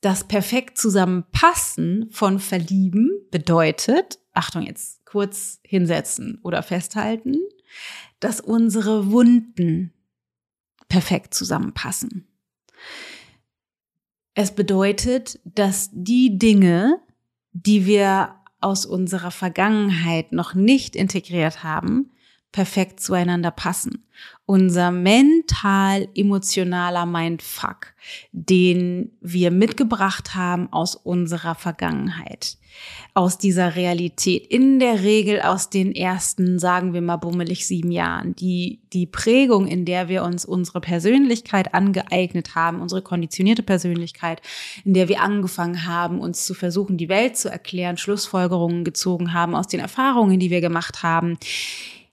das 0.02 0.24
perfekt 0.24 0.80
zusammenpassen 0.80 2.10
von 2.12 2.40
Verlieben 2.40 3.12
bedeutet, 3.30 4.20
Achtung, 4.34 4.64
jetzt 4.64 5.06
kurz 5.06 5.60
hinsetzen 5.64 6.40
oder 6.42 6.64
festhalten, 6.64 7.38
dass 8.20 8.42
unsere 8.42 9.12
Wunden 9.12 9.94
perfekt 10.92 11.34
zusammenpassen. 11.34 12.28
Es 14.34 14.54
bedeutet, 14.54 15.40
dass 15.46 15.90
die 15.94 16.38
Dinge, 16.38 17.00
die 17.54 17.86
wir 17.86 18.36
aus 18.60 18.86
unserer 18.86 19.32
Vergangenheit 19.32 20.34
noch 20.34 20.54
nicht 20.54 20.98
integriert 20.98 21.64
haben, 21.64 22.12
perfekt 22.52 23.00
zueinander 23.00 23.52
passen. 23.52 24.06
Unser 24.46 24.92
mental-emotionaler 24.92 27.06
Mindfuck, 27.06 27.94
den 28.34 29.12
wir 29.22 29.52
mitgebracht 29.52 30.36
haben 30.36 30.68
aus 30.74 30.96
unserer 30.96 31.56
Vergangenheit, 31.56 32.58
aus 33.14 33.38
dieser 33.38 33.76
Realität, 33.76 34.46
in 34.48 34.80
der 34.80 35.04
Regel 35.04 35.42
aus 35.42 35.70
den 35.70 35.96
ersten, 35.96 36.60
sagen 36.60 36.94
wir 36.94 37.02
mal, 37.02 37.18
bummelig 37.18 37.66
sieben 37.66 37.92
Jahren, 37.92 38.36
die, 38.36 38.82
die 38.92 39.06
Prägung, 39.06 39.68
in 39.68 39.86
der 39.86 40.10
wir 40.10 40.24
uns 40.24 40.44
unsere 40.44 40.82
Persönlichkeit 40.82 41.74
angeeignet 41.74 42.56
haben, 42.56 42.82
unsere 42.82 43.02
konditionierte 43.02 43.64
Persönlichkeit, 43.64 44.42
in 44.84 44.94
der 44.94 45.08
wir 45.08 45.22
angefangen 45.22 45.86
haben, 45.86 46.20
uns 46.20 46.46
zu 46.46 46.54
versuchen, 46.54 46.98
die 46.98 47.10
Welt 47.10 47.38
zu 47.38 47.50
erklären, 47.50 47.98
Schlussfolgerungen 47.98 48.84
gezogen 48.84 49.34
haben 49.34 49.56
aus 49.56 49.68
den 49.68 49.80
Erfahrungen, 49.80 50.40
die 50.40 50.50
wir 50.50 50.62
gemacht 50.62 51.04
haben, 51.04 51.38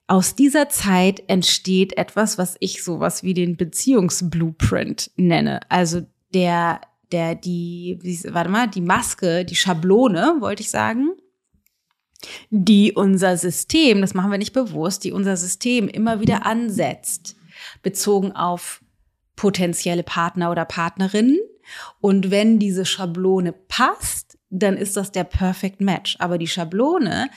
aus 0.09 0.33
dieser 0.33 0.69
Zeit 0.69 1.21
entsteht 1.27 1.95
etwas, 1.95 2.39
was 2.39 2.57
ich 2.59 2.83
sowas 2.83 3.21
wie 3.21 3.35
den 3.35 3.57
Beziehungsblueprint 3.57 5.11
nenne. 5.17 5.59
Also 5.69 6.01
der, 6.33 6.81
der, 7.11 7.35
die, 7.35 7.99
warte 8.29 8.49
mal, 8.49 8.67
die 8.67 8.81
Maske, 8.81 9.45
die 9.45 9.55
Schablone, 9.55 10.37
wollte 10.39 10.63
ich 10.63 10.71
sagen, 10.71 11.11
die 12.49 12.91
unser 12.91 13.37
System, 13.37 14.01
das 14.01 14.15
machen 14.15 14.31
wir 14.31 14.39
nicht 14.39 14.51
bewusst, 14.51 15.03
die 15.03 15.11
unser 15.11 15.37
System 15.37 15.87
immer 15.87 16.19
wieder 16.19 16.43
ansetzt, 16.43 17.35
bezogen 17.83 18.31
auf 18.31 18.83
potenzielle 19.35 20.03
Partner 20.03 20.49
oder 20.49 20.65
Partnerinnen. 20.65 21.37
Und 22.01 22.31
wenn 22.31 22.57
diese 22.57 22.83
Schablone 22.83 23.53
passt, 23.53 24.39
dann 24.49 24.75
ist 24.75 24.97
das 24.97 25.11
der 25.11 25.23
Perfect 25.23 25.81
Match. 25.81 26.15
Aber 26.17 26.39
die 26.39 26.47
Schablone 26.47 27.29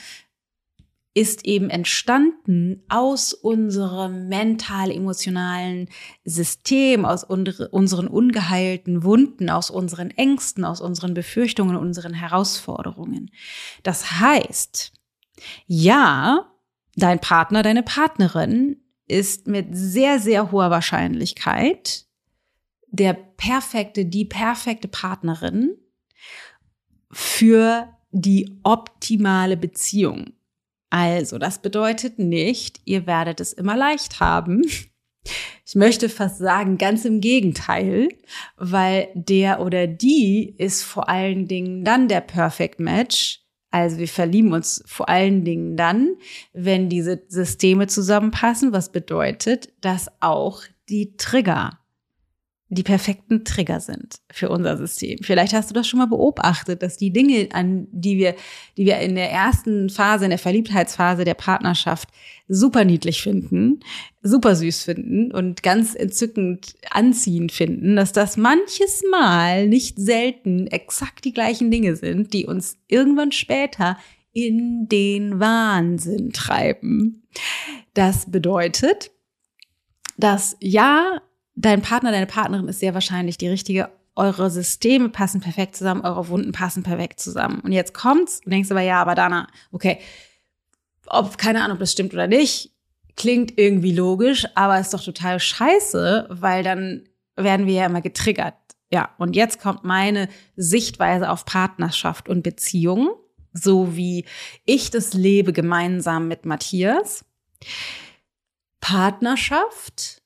ist 1.15 1.45
eben 1.45 1.69
entstanden 1.69 2.83
aus 2.89 3.35
unserem 3.35 4.29
mental-emotionalen 4.29 5.89
System, 6.25 7.05
aus 7.05 7.23
unseren 7.25 8.07
ungeheilten 8.07 9.03
Wunden, 9.03 9.51
aus 9.51 9.69
unseren 9.71 10.11
Ängsten, 10.11 10.65
aus 10.65 10.81
unseren 10.81 11.13
Befürchtungen, 11.13 11.77
unseren 11.77 12.15
Herausforderungen. 12.15 13.31
Das 13.83 14.21
heißt, 14.21 14.93
ja, 15.67 16.51
dein 16.97 17.21
Partner, 17.21 17.63
deine 17.63 17.83
Partnerin 17.83 18.77
ist 19.07 19.47
mit 19.47 19.69
sehr, 19.73 20.19
sehr 20.19 20.51
hoher 20.51 20.71
Wahrscheinlichkeit 20.71 22.07
der 22.89 23.15
perfekte, 23.15 24.07
die 24.07 24.25
perfekte 24.25 24.89
Partnerin 24.89 25.77
für 27.11 27.89
die 28.13 28.61
optimale 28.63 29.57
Beziehung. 29.57 30.33
Also, 30.93 31.39
das 31.39 31.63
bedeutet 31.63 32.19
nicht, 32.19 32.83
ihr 32.85 33.07
werdet 33.07 33.41
es 33.41 33.55
immer 33.55 33.79
leicht 33.79 34.21
haben. 34.21 34.63
Ich 35.65 35.75
möchte 35.75 36.11
fast 36.11 36.37
sagen, 36.37 36.77
ganz 36.77 37.07
im 37.07 37.23
Gegenteil, 37.23 38.09
weil 38.59 39.09
der 39.15 39.61
oder 39.61 39.87
die 39.87 40.55
ist 40.59 40.83
vor 40.83 41.09
allen 41.09 41.49
Dingen 41.49 41.83
dann 41.83 42.09
der 42.09 42.21
Perfect 42.21 42.79
Match. 42.79 43.41
Also 43.71 43.97
wir 43.97 44.09
verlieben 44.09 44.53
uns 44.53 44.83
vor 44.85 45.09
allen 45.09 45.45
Dingen 45.45 45.77
dann, 45.79 46.17
wenn 46.53 46.91
diese 46.91 47.23
Systeme 47.29 47.87
zusammenpassen, 47.87 48.73
was 48.73 48.93
bedeutet, 48.93 49.73
dass 49.81 50.11
auch 50.21 50.63
die 50.91 51.17
Trigger 51.17 51.79
die 52.75 52.83
perfekten 52.83 53.45
Trigger 53.45 53.81
sind 53.81 54.21
für 54.31 54.49
unser 54.49 54.79
System. 54.79 55.19
Vielleicht 55.21 55.53
hast 55.53 55.69
du 55.69 55.75
das 55.75 55.87
schon 55.87 55.99
mal 55.99 56.07
beobachtet, 56.07 56.83
dass 56.83 56.97
die 56.97 57.13
Dinge, 57.13 57.49
an 57.53 57.87
die 57.93 58.17
wir, 58.17 58.35
die 58.79 58.87
wir 58.87 58.99
in 59.01 59.15
der 59.15 59.31
ersten 59.31 59.91
Phase, 59.91 60.25
in 60.25 60.31
der 60.31 60.39
Verliebtheitsphase 60.39 61.25
der 61.25 61.35
Partnerschaft 61.35 62.09
super 62.49 62.87
niedlich 62.87 63.21
finden, 63.21 63.81
super 64.23 64.57
süß 64.57 64.85
finden 64.85 65.33
und 65.33 65.63
ganz 65.63 65.95
entzückend 65.95 66.75
anziehend 66.91 67.53
finden, 67.53 67.95
dass 67.95 68.13
das 68.13 68.39
manches 68.39 69.03
Mal 69.11 69.69
nicht 69.69 69.99
selten 69.99 70.67
exakt 70.67 71.27
die 71.27 71.35
gleichen 71.35 71.71
Dinge 71.71 71.95
sind, 71.97 72.33
die 72.33 72.47
uns 72.47 72.79
irgendwann 72.89 73.33
später 73.33 73.99
in 74.33 74.89
den 74.89 75.41
Wahnsinn 75.41 76.33
treiben. 76.33 77.23
Das 77.93 78.31
bedeutet, 78.31 79.11
dass 80.17 80.57
ja, 80.61 81.21
dein 81.55 81.83
Partner, 81.83 82.13
deine 82.13 82.27
Partnerin 82.27 82.69
ist 82.69 82.81
sehr 82.81 82.95
wahrscheinlich 82.95 83.39
die 83.39 83.49
richtige. 83.49 83.91
Eure 84.15 84.51
Systeme 84.51 85.09
passen 85.09 85.41
perfekt 85.41 85.75
zusammen, 85.75 86.03
eure 86.03 86.29
Wunden 86.29 86.53
passen 86.53 86.83
perfekt 86.83 87.19
zusammen. 87.19 87.61
Und 87.61 87.73
jetzt 87.73 87.95
kommt's 87.95 88.41
und 88.45 88.53
denkst 88.53 88.71
aber, 88.71 88.83
ja, 88.83 89.01
aber 89.01 89.15
Dana, 89.15 89.49
okay, 89.71 90.01
ob, 91.07 91.39
keine 91.39 91.63
Ahnung, 91.63 91.77
ob 91.77 91.81
das 91.81 91.93
stimmt 91.93 92.13
oder 92.13 92.27
nicht, 92.27 92.73
klingt 93.17 93.59
irgendwie 93.59 93.95
logisch, 93.95 94.47
aber 94.55 94.79
ist 94.79 94.93
doch 94.93 95.03
total 95.03 95.41
scheiße, 95.41 96.27
weil 96.31 96.63
dann 96.63 97.09
werden 97.37 97.67
wir 97.67 97.75
ja 97.75 97.87
immer 97.87 98.03
getriggert. 98.03 98.55
Ja, 98.91 99.15
und 99.17 99.35
jetzt 99.35 99.59
kommt 99.61 99.85
meine 99.85 100.29
Sichtweise 100.57 101.31
auf 101.31 101.47
Partnerschaft 101.47 102.29
und 102.29 102.43
Beziehung, 102.43 103.11
so 103.55 103.97
wie 103.97 104.27
ich 104.67 104.91
das 104.91 105.15
lebe 105.15 105.55
gemeinsam 105.55 106.29
mit 106.29 106.45
Matthias. 106.45 107.25
Partnerschaft 108.81 110.22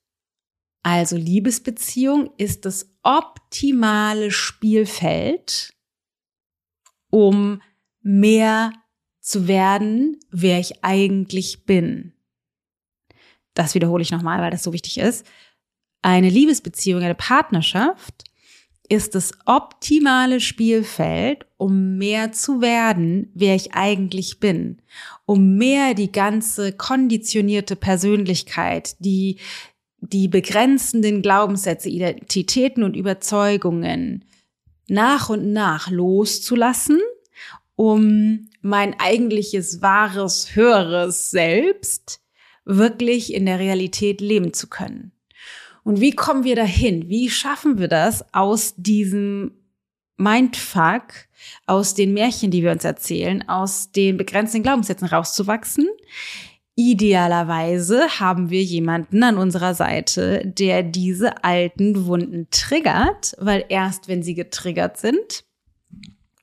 also 0.87 1.16
Liebesbeziehung 1.16 2.31
ist 2.37 2.64
das 2.64 2.95
optimale 3.02 4.31
Spielfeld, 4.31 5.75
um 7.11 7.61
mehr 8.02 8.73
zu 9.21 9.49
werden, 9.49 10.21
wer 10.31 10.61
ich 10.61 10.85
eigentlich 10.85 11.64
bin. 11.64 12.12
Das 13.52 13.75
wiederhole 13.75 14.02
ich 14.02 14.12
nochmal, 14.12 14.40
weil 14.40 14.52
das 14.52 14.62
so 14.62 14.73
wichtig 14.73 14.99
ist. 14.99 15.26
Eine 16.02 16.31
Liebesbeziehung, 16.31 17.02
eine 17.02 17.16
Partnerschaft 17.16 18.23
ist 18.88 19.16
das 19.16 19.33
optimale 19.45 20.38
Spielfeld, 20.38 21.47
um 21.57 21.99
mehr 21.99 22.31
zu 22.31 22.61
werden, 22.61 23.33
wer 23.35 23.57
ich 23.57 23.75
eigentlich 23.75 24.38
bin, 24.38 24.81
um 25.25 25.57
mehr 25.57 25.95
die 25.95 26.12
ganze 26.12 26.73
konditionierte 26.73 27.75
Persönlichkeit, 27.75 28.95
die 29.00 29.40
die 30.00 30.28
begrenzenden 30.28 31.22
Glaubenssätze, 31.22 31.88
Identitäten 31.88 32.82
und 32.82 32.96
Überzeugungen 32.96 34.24
nach 34.88 35.28
und 35.28 35.52
nach 35.52 35.90
loszulassen, 35.90 37.00
um 37.74 38.48
mein 38.60 38.98
eigentliches, 38.98 39.82
wahres, 39.82 40.54
höheres 40.54 41.30
Selbst 41.30 42.20
wirklich 42.64 43.32
in 43.34 43.46
der 43.46 43.58
Realität 43.58 44.20
leben 44.20 44.52
zu 44.52 44.68
können. 44.68 45.12
Und 45.84 46.00
wie 46.00 46.12
kommen 46.12 46.44
wir 46.44 46.56
dahin? 46.56 47.08
Wie 47.08 47.30
schaffen 47.30 47.78
wir 47.78 47.88
das 47.88 48.24
aus 48.34 48.74
diesem 48.76 49.52
Mindfuck, 50.16 51.28
aus 51.66 51.94
den 51.94 52.12
Märchen, 52.12 52.50
die 52.50 52.62
wir 52.62 52.72
uns 52.72 52.84
erzählen, 52.84 53.48
aus 53.48 53.92
den 53.92 54.16
begrenzten 54.16 54.62
Glaubenssätzen 54.62 55.06
rauszuwachsen? 55.06 55.86
Idealerweise 56.78 58.21
haben 58.21 58.50
wir 58.50 58.62
jemanden 58.62 59.23
an 59.23 59.38
unserer 59.38 59.75
Seite, 59.75 60.42
der 60.45 60.83
diese 60.83 61.42
alten 61.42 62.04
Wunden 62.04 62.49
triggert, 62.50 63.35
weil 63.38 63.64
erst 63.71 64.09
wenn 64.09 64.23
sie 64.23 64.35
getriggert 64.35 64.99
sind, 64.99 65.45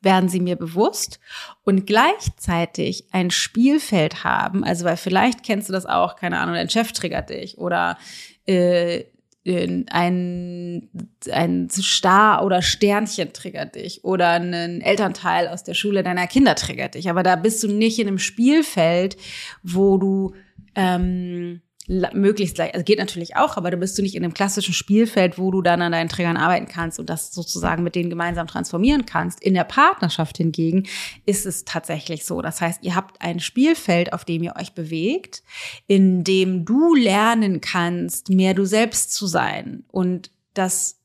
werden 0.02 0.30
sie 0.30 0.40
mir 0.40 0.56
bewusst 0.56 1.20
und 1.63 1.86
gleichzeitig 1.86 3.06
ein 3.12 3.30
Spielfeld 3.30 4.24
haben. 4.24 4.63
Also 4.63 4.86
weil 4.86 4.98
vielleicht 4.98 5.44
kennst 5.44 5.70
du 5.70 5.74
das 5.74 5.86
auch, 5.86 6.16
keine 6.16 6.40
Ahnung, 6.40 6.56
dein 6.56 6.70
Chef 6.70 6.92
triggert 6.94 7.30
dich 7.30 7.60
oder 7.60 8.00
äh, 8.48 9.04
ein, 9.46 10.90
ein 11.32 11.70
Star 11.70 12.46
oder 12.46 12.62
Sternchen 12.62 13.34
triggert 13.34 13.76
dich 13.76 14.04
oder 14.04 14.30
ein 14.30 14.82
Elternteil 14.82 15.48
aus 15.48 15.64
der 15.64 15.74
Schule 15.74 16.04
deiner 16.04 16.28
Kinder 16.28 16.56
triggert 16.56 16.96
dich. 16.96 17.10
Aber 17.10 17.24
da 17.24 17.36
bist 17.36 17.62
du 17.64 17.68
nicht 17.68 18.00
in 18.00 18.08
einem 18.08 18.20
Spielfeld, 18.20 19.18
wo 19.62 19.98
du 19.98 20.34
ähm, 20.76 21.62
möglichst 21.88 22.56
gleich, 22.56 22.74
also 22.74 22.84
geht 22.84 23.00
natürlich 23.00 23.36
auch, 23.36 23.58
aber 23.58 23.70
da 23.70 23.75
bist 23.75 23.98
du 23.98 24.02
nicht 24.02 24.16
in 24.16 24.24
einem 24.24 24.34
klassischen 24.34 24.74
Spielfeld, 24.74 25.38
wo 25.38 25.52
du 25.52 25.62
dann 25.62 25.82
an 25.82 25.92
deinen 25.92 26.08
Trägern 26.08 26.38
arbeiten 26.38 26.68
kannst 26.68 26.98
und 26.98 27.10
das 27.10 27.34
sozusagen 27.34 27.84
mit 27.84 27.96
denen 27.96 28.10
gemeinsam 28.10 28.48
transformieren 28.48 29.06
kannst. 29.06 29.44
In 29.44 29.54
der 29.54 29.66
Partnerschaft 29.66 30.38
hingegen 30.38 30.88
ist 31.25 31.46
es 31.46 31.66
tatsächlich 31.66 32.25
so. 32.25 32.42
Das 32.42 32.62
heißt, 32.62 32.84
ihr 32.84 32.96
habt 32.96 33.22
ein 33.22 33.42
Spielfeld, 33.42 34.13
auf 34.13 34.24
dem 34.24 34.44
ihr 34.44 34.56
euch 34.58 34.74
bewegt, 34.74 35.44
in 35.88 36.24
dem 36.24 36.63
du 36.63 36.96
lernen 36.96 37.60
kannst, 37.60 38.30
mehr 38.30 38.54
du 38.54 38.66
selbst 38.66 39.13
zu 39.13 39.28
sein 39.28 39.84
und 39.92 40.32
das 40.54 41.02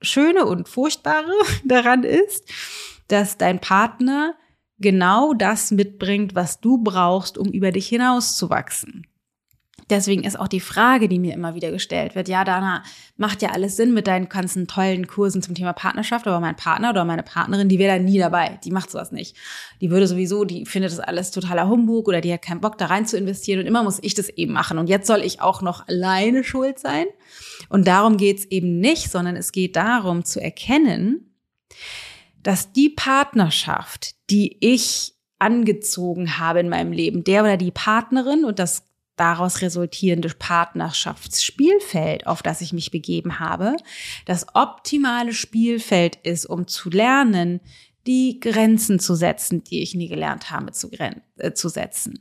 Schöne 0.00 0.46
und 0.46 0.68
Furchtbare 0.68 1.32
daran 1.64 2.04
ist, 2.04 2.50
dass 3.08 3.36
dein 3.36 3.60
Partner 3.60 4.34
genau 4.78 5.34
das 5.34 5.70
mitbringt, 5.70 6.34
was 6.34 6.60
du 6.60 6.78
brauchst, 6.78 7.36
um 7.36 7.50
über 7.52 7.72
dich 7.72 7.88
hinauszuwachsen. 7.88 9.06
Deswegen 9.92 10.24
ist 10.24 10.40
auch 10.40 10.48
die 10.48 10.58
Frage, 10.58 11.06
die 11.06 11.18
mir 11.18 11.34
immer 11.34 11.54
wieder 11.54 11.70
gestellt 11.70 12.14
wird, 12.14 12.26
ja, 12.26 12.44
Dana, 12.44 12.82
macht 13.18 13.42
ja 13.42 13.50
alles 13.50 13.76
Sinn 13.76 13.92
mit 13.92 14.06
deinen 14.06 14.30
ganzen 14.30 14.66
tollen 14.66 15.06
Kursen 15.06 15.42
zum 15.42 15.54
Thema 15.54 15.74
Partnerschaft, 15.74 16.26
aber 16.26 16.40
mein 16.40 16.56
Partner 16.56 16.90
oder 16.90 17.04
meine 17.04 17.22
Partnerin, 17.22 17.68
die 17.68 17.78
wäre 17.78 17.98
da 17.98 18.02
nie 18.02 18.18
dabei, 18.18 18.58
die 18.64 18.70
macht 18.70 18.90
sowas 18.90 19.12
nicht. 19.12 19.36
Die 19.82 19.90
würde 19.90 20.06
sowieso, 20.06 20.46
die 20.46 20.64
findet 20.64 20.92
das 20.92 20.98
alles 20.98 21.30
totaler 21.30 21.68
Humbug 21.68 22.08
oder 22.08 22.22
die 22.22 22.32
hat 22.32 22.40
keinen 22.40 22.62
Bock 22.62 22.78
da 22.78 22.86
rein 22.86 23.04
zu 23.04 23.18
investieren 23.18 23.60
und 23.60 23.66
immer 23.66 23.82
muss 23.82 23.98
ich 24.00 24.14
das 24.14 24.30
eben 24.30 24.54
machen 24.54 24.78
und 24.78 24.88
jetzt 24.88 25.06
soll 25.06 25.20
ich 25.20 25.42
auch 25.42 25.60
noch 25.60 25.86
alleine 25.86 26.42
schuld 26.42 26.78
sein. 26.78 27.04
Und 27.68 27.86
darum 27.86 28.16
geht's 28.16 28.46
eben 28.46 28.78
nicht, 28.78 29.10
sondern 29.10 29.36
es 29.36 29.52
geht 29.52 29.76
darum 29.76 30.24
zu 30.24 30.40
erkennen, 30.40 31.36
dass 32.42 32.72
die 32.72 32.88
Partnerschaft, 32.88 34.14
die 34.30 34.56
ich 34.60 35.12
angezogen 35.38 36.38
habe 36.38 36.60
in 36.60 36.70
meinem 36.70 36.92
Leben, 36.92 37.24
der 37.24 37.42
oder 37.42 37.58
die 37.58 37.72
Partnerin 37.72 38.46
und 38.46 38.58
das 38.58 38.84
daraus 39.16 39.60
resultierende 39.60 40.28
Partnerschaftsspielfeld, 40.30 42.26
auf 42.26 42.42
das 42.42 42.60
ich 42.60 42.72
mich 42.72 42.90
begeben 42.90 43.38
habe, 43.38 43.76
das 44.26 44.46
optimale 44.54 45.32
Spielfeld 45.32 46.16
ist, 46.22 46.46
um 46.46 46.66
zu 46.66 46.90
lernen, 46.90 47.60
die 48.06 48.40
Grenzen 48.40 48.98
zu 48.98 49.14
setzen, 49.14 49.62
die 49.64 49.82
ich 49.82 49.94
nie 49.94 50.08
gelernt 50.08 50.50
habe 50.50 50.72
zu, 50.72 50.90
äh, 50.92 51.52
zu 51.52 51.68
setzen. 51.68 52.18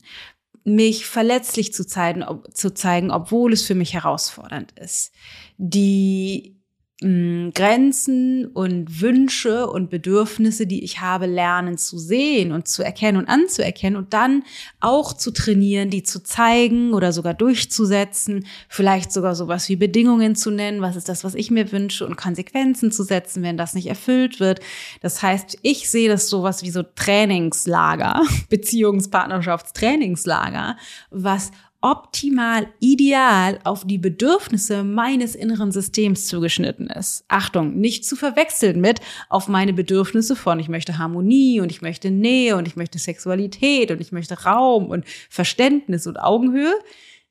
Mich 0.64 1.08
verletzlich 1.08 1.74
zu 1.74 1.88
zeigen, 1.88 2.24
ob, 2.24 2.56
zu 2.56 2.74
zeigen, 2.74 3.10
obwohl 3.10 3.54
es 3.54 3.64
für 3.64 3.74
mich 3.74 3.94
herausfordernd 3.94 4.74
ist. 4.78 5.12
Die 5.58 6.61
Grenzen 7.02 8.46
und 8.46 9.02
Wünsche 9.02 9.68
und 9.68 9.90
Bedürfnisse, 9.90 10.68
die 10.68 10.84
ich 10.84 11.02
habe, 11.02 11.26
lernen 11.26 11.80
zu 11.80 11.98
sehen 11.98 12.52
und 12.52 12.68
zu 12.68 12.84
erkennen 12.84 13.18
und 13.18 13.28
anzuerkennen 13.28 13.98
und 13.98 14.14
dann 14.14 14.44
auch 14.80 15.14
zu 15.14 15.32
trainieren, 15.32 15.90
die 15.90 16.04
zu 16.04 16.22
zeigen 16.22 16.94
oder 16.94 17.12
sogar 17.12 17.34
durchzusetzen, 17.34 18.46
vielleicht 18.70 19.12
sogar 19.12 19.34
sowas 19.34 19.68
wie 19.68 19.78
Bedingungen 19.78 20.36
zu 20.36 20.52
nennen, 20.52 20.82
was 20.82 20.96
ist 20.96 21.10
das, 21.10 21.24
was 21.24 21.34
ich 21.34 21.50
mir 21.50 21.72
wünsche 21.72 22.06
und 22.06 22.18
Konsequenzen 22.18 22.92
zu 22.92 23.02
setzen, 23.02 23.42
wenn 23.42 23.58
das 23.58 23.74
nicht 23.74 23.88
erfüllt 23.88 24.40
wird. 24.40 24.60
Das 25.02 25.24
heißt, 25.24 25.58
ich 25.64 25.90
sehe 25.90 26.08
das 26.08 26.30
sowas 26.30 26.62
wie 26.62 26.70
so 26.70 26.84
Trainingslager, 26.84 28.22
Beziehungspartnerschaftstrainingslager, 28.50 30.78
was 31.10 31.50
optimal, 31.82 32.68
ideal 32.80 33.60
auf 33.64 33.86
die 33.86 33.98
Bedürfnisse 33.98 34.84
meines 34.84 35.34
inneren 35.34 35.72
Systems 35.72 36.28
zugeschnitten 36.28 36.88
ist. 36.88 37.26
Achtung, 37.28 37.80
nicht 37.80 38.06
zu 38.06 38.16
verwechseln 38.16 38.80
mit 38.80 39.02
auf 39.30 39.48
meine 39.48 39.74
Bedürfnisse 39.74 40.36
von 40.36 40.60
ich 40.60 40.70
möchte 40.70 41.00
Harmonie 41.00 41.60
und 41.60 41.72
ich 41.72 41.82
möchte 41.82 42.12
Nähe 42.12 42.56
und 42.56 42.68
ich 42.68 42.76
möchte 42.76 43.00
Sexualität 43.00 43.90
und 43.90 44.00
ich 44.00 44.12
möchte 44.12 44.44
Raum 44.44 44.90
und 44.90 45.06
Verständnis 45.30 46.06
und 46.06 46.18
Augenhöhe. 46.18 46.74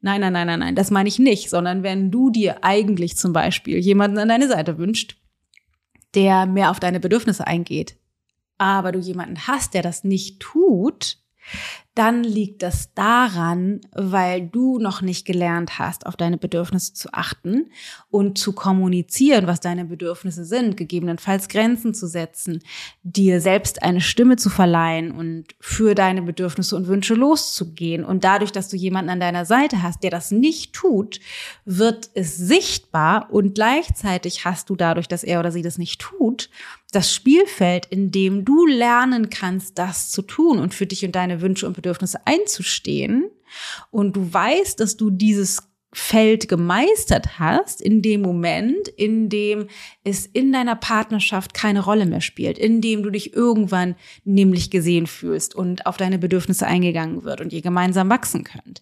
Nein, 0.00 0.21
nein, 0.21 0.33
nein, 0.33 0.47
nein, 0.47 0.59
nein, 0.59 0.75
das 0.75 0.90
meine 0.90 1.09
ich 1.09 1.19
nicht, 1.19 1.49
sondern 1.49 1.83
wenn 1.83 2.11
du 2.11 2.30
dir 2.30 2.64
eigentlich 2.64 3.16
zum 3.16 3.33
Beispiel 3.33 3.78
jemanden 3.78 4.19
an 4.19 4.28
deine 4.28 4.49
Seite 4.49 4.78
wünscht, 4.78 5.16
der 6.14 6.47
mehr 6.47 6.71
auf 6.71 6.80
deine 6.80 6.99
Bedürfnisse 6.99 7.47
eingeht, 7.47 7.97
aber 8.59 8.92
du 8.92 8.99
jemanden 8.99 9.47
hast, 9.47 9.75
der 9.75 9.83
das 9.83 10.02
nicht 10.02 10.40
tut, 10.40 11.19
dann 12.00 12.25
liegt 12.25 12.62
das 12.62 12.95
daran, 12.95 13.83
weil 13.92 14.40
du 14.49 14.78
noch 14.78 15.02
nicht 15.02 15.26
gelernt 15.26 15.78
hast, 15.78 16.07
auf 16.07 16.16
deine 16.16 16.38
Bedürfnisse 16.38 16.95
zu 16.95 17.12
achten 17.12 17.66
und 18.09 18.38
zu 18.38 18.54
kommunizieren, 18.54 19.47
was 19.47 19.61
deine 19.61 19.85
Bedürfnisse 19.85 20.47
sind, 20.47 20.78
gegebenenfalls 20.78 21.50
Grenzen 21.50 21.92
zu 21.92 22.07
setzen, 22.07 22.62
dir 23.02 23.42
selbst 23.42 23.83
eine 23.83 24.00
Stimme 24.00 24.37
zu 24.37 24.49
verleihen 24.49 25.11
und 25.11 25.49
für 25.61 25.95
deine 25.95 26.23
Bedürfnisse 26.23 26.75
und 26.75 26.88
Wünsche 26.88 27.12
loszugehen. 27.12 28.02
Und 28.02 28.25
dadurch, 28.25 28.50
dass 28.50 28.71
du 28.71 28.78
jemanden 28.78 29.11
an 29.11 29.21
deiner 29.21 29.45
Seite 29.45 29.83
hast, 29.83 30.02
der 30.02 30.11
das 30.11 30.30
nicht 30.30 30.73
tut, 30.73 31.21
wird 31.66 32.09
es 32.14 32.35
sichtbar 32.35 33.28
und 33.30 33.57
gleichzeitig 33.57 34.47
hast 34.47 34.71
du 34.71 34.75
dadurch, 34.75 35.07
dass 35.07 35.23
er 35.23 35.38
oder 35.38 35.52
sie 35.52 35.61
das 35.61 35.76
nicht 35.76 36.00
tut, 36.00 36.49
das 36.93 37.15
Spielfeld, 37.15 37.86
in 37.86 38.10
dem 38.10 38.45
du 38.45 38.67
lernen 38.67 39.30
kannst, 39.30 39.78
das 39.78 40.10
zu 40.10 40.23
tun 40.23 40.58
und 40.58 40.75
für 40.75 40.86
dich 40.86 41.04
und 41.04 41.15
deine 41.15 41.41
Wünsche 41.41 41.67
und 41.67 41.76
Bedürfnisse 41.90 42.20
einzustehen. 42.24 43.30
Und 43.90 44.16
du 44.16 44.32
weißt, 44.32 44.78
dass 44.78 44.96
du 44.96 45.10
dieses 45.10 45.62
Feld 45.92 46.48
gemeistert 46.48 47.40
hast, 47.40 47.80
in 47.80 48.00
dem 48.00 48.20
Moment, 48.22 48.86
in 48.86 49.28
dem 49.28 49.66
es 50.04 50.24
in 50.24 50.52
deiner 50.52 50.76
Partnerschaft 50.76 51.52
keine 51.52 51.84
Rolle 51.84 52.06
mehr 52.06 52.20
spielt, 52.20 52.58
in 52.58 52.80
dem 52.80 53.02
du 53.02 53.10
dich 53.10 53.34
irgendwann 53.34 53.96
nämlich 54.24 54.70
gesehen 54.70 55.08
fühlst 55.08 55.56
und 55.56 55.86
auf 55.86 55.96
deine 55.96 56.20
Bedürfnisse 56.20 56.64
eingegangen 56.64 57.24
wird 57.24 57.40
und 57.40 57.52
ihr 57.52 57.60
gemeinsam 57.60 58.08
wachsen 58.08 58.44
könnt. 58.44 58.80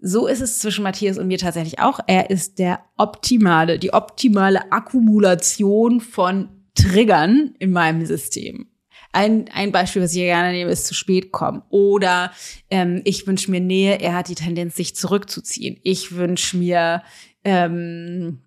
So 0.00 0.26
ist 0.26 0.40
es 0.40 0.58
zwischen 0.58 0.84
Matthias 0.84 1.18
und 1.18 1.28
mir 1.28 1.38
tatsächlich 1.38 1.80
auch. 1.80 2.00
Er 2.06 2.30
ist 2.30 2.58
der 2.58 2.80
optimale, 2.96 3.78
die 3.78 3.92
optimale 3.92 4.72
Akkumulation 4.72 6.00
von 6.00 6.48
Triggern 6.74 7.54
in 7.58 7.72
meinem 7.72 8.06
System. 8.06 8.71
Ein, 9.12 9.48
ein 9.52 9.72
Beispiel, 9.72 10.02
was 10.02 10.14
ich 10.14 10.20
gerne 10.20 10.52
nehme, 10.52 10.70
ist 10.70 10.86
zu 10.86 10.94
spät 10.94 11.32
kommen. 11.32 11.62
Oder 11.68 12.32
ähm, 12.70 13.02
ich 13.04 13.26
wünsche 13.26 13.50
mir 13.50 13.60
Nähe, 13.60 14.00
er 14.00 14.14
hat 14.14 14.28
die 14.28 14.34
Tendenz, 14.34 14.74
sich 14.74 14.96
zurückzuziehen. 14.96 15.78
Ich 15.82 16.16
wünsche 16.16 16.56
mir, 16.56 17.02
ähm, 17.44 18.38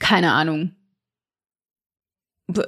keine 0.00 0.32
Ahnung, 0.32 0.72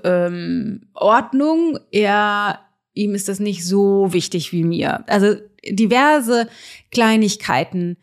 ähm, 0.04 0.88
Ordnung, 0.94 1.78
er, 1.90 2.60
ihm 2.94 3.14
ist 3.14 3.28
das 3.28 3.40
nicht 3.40 3.64
so 3.64 4.12
wichtig 4.12 4.52
wie 4.52 4.64
mir. 4.64 5.04
Also 5.08 5.36
diverse 5.68 6.48
Kleinigkeiten 6.90 7.96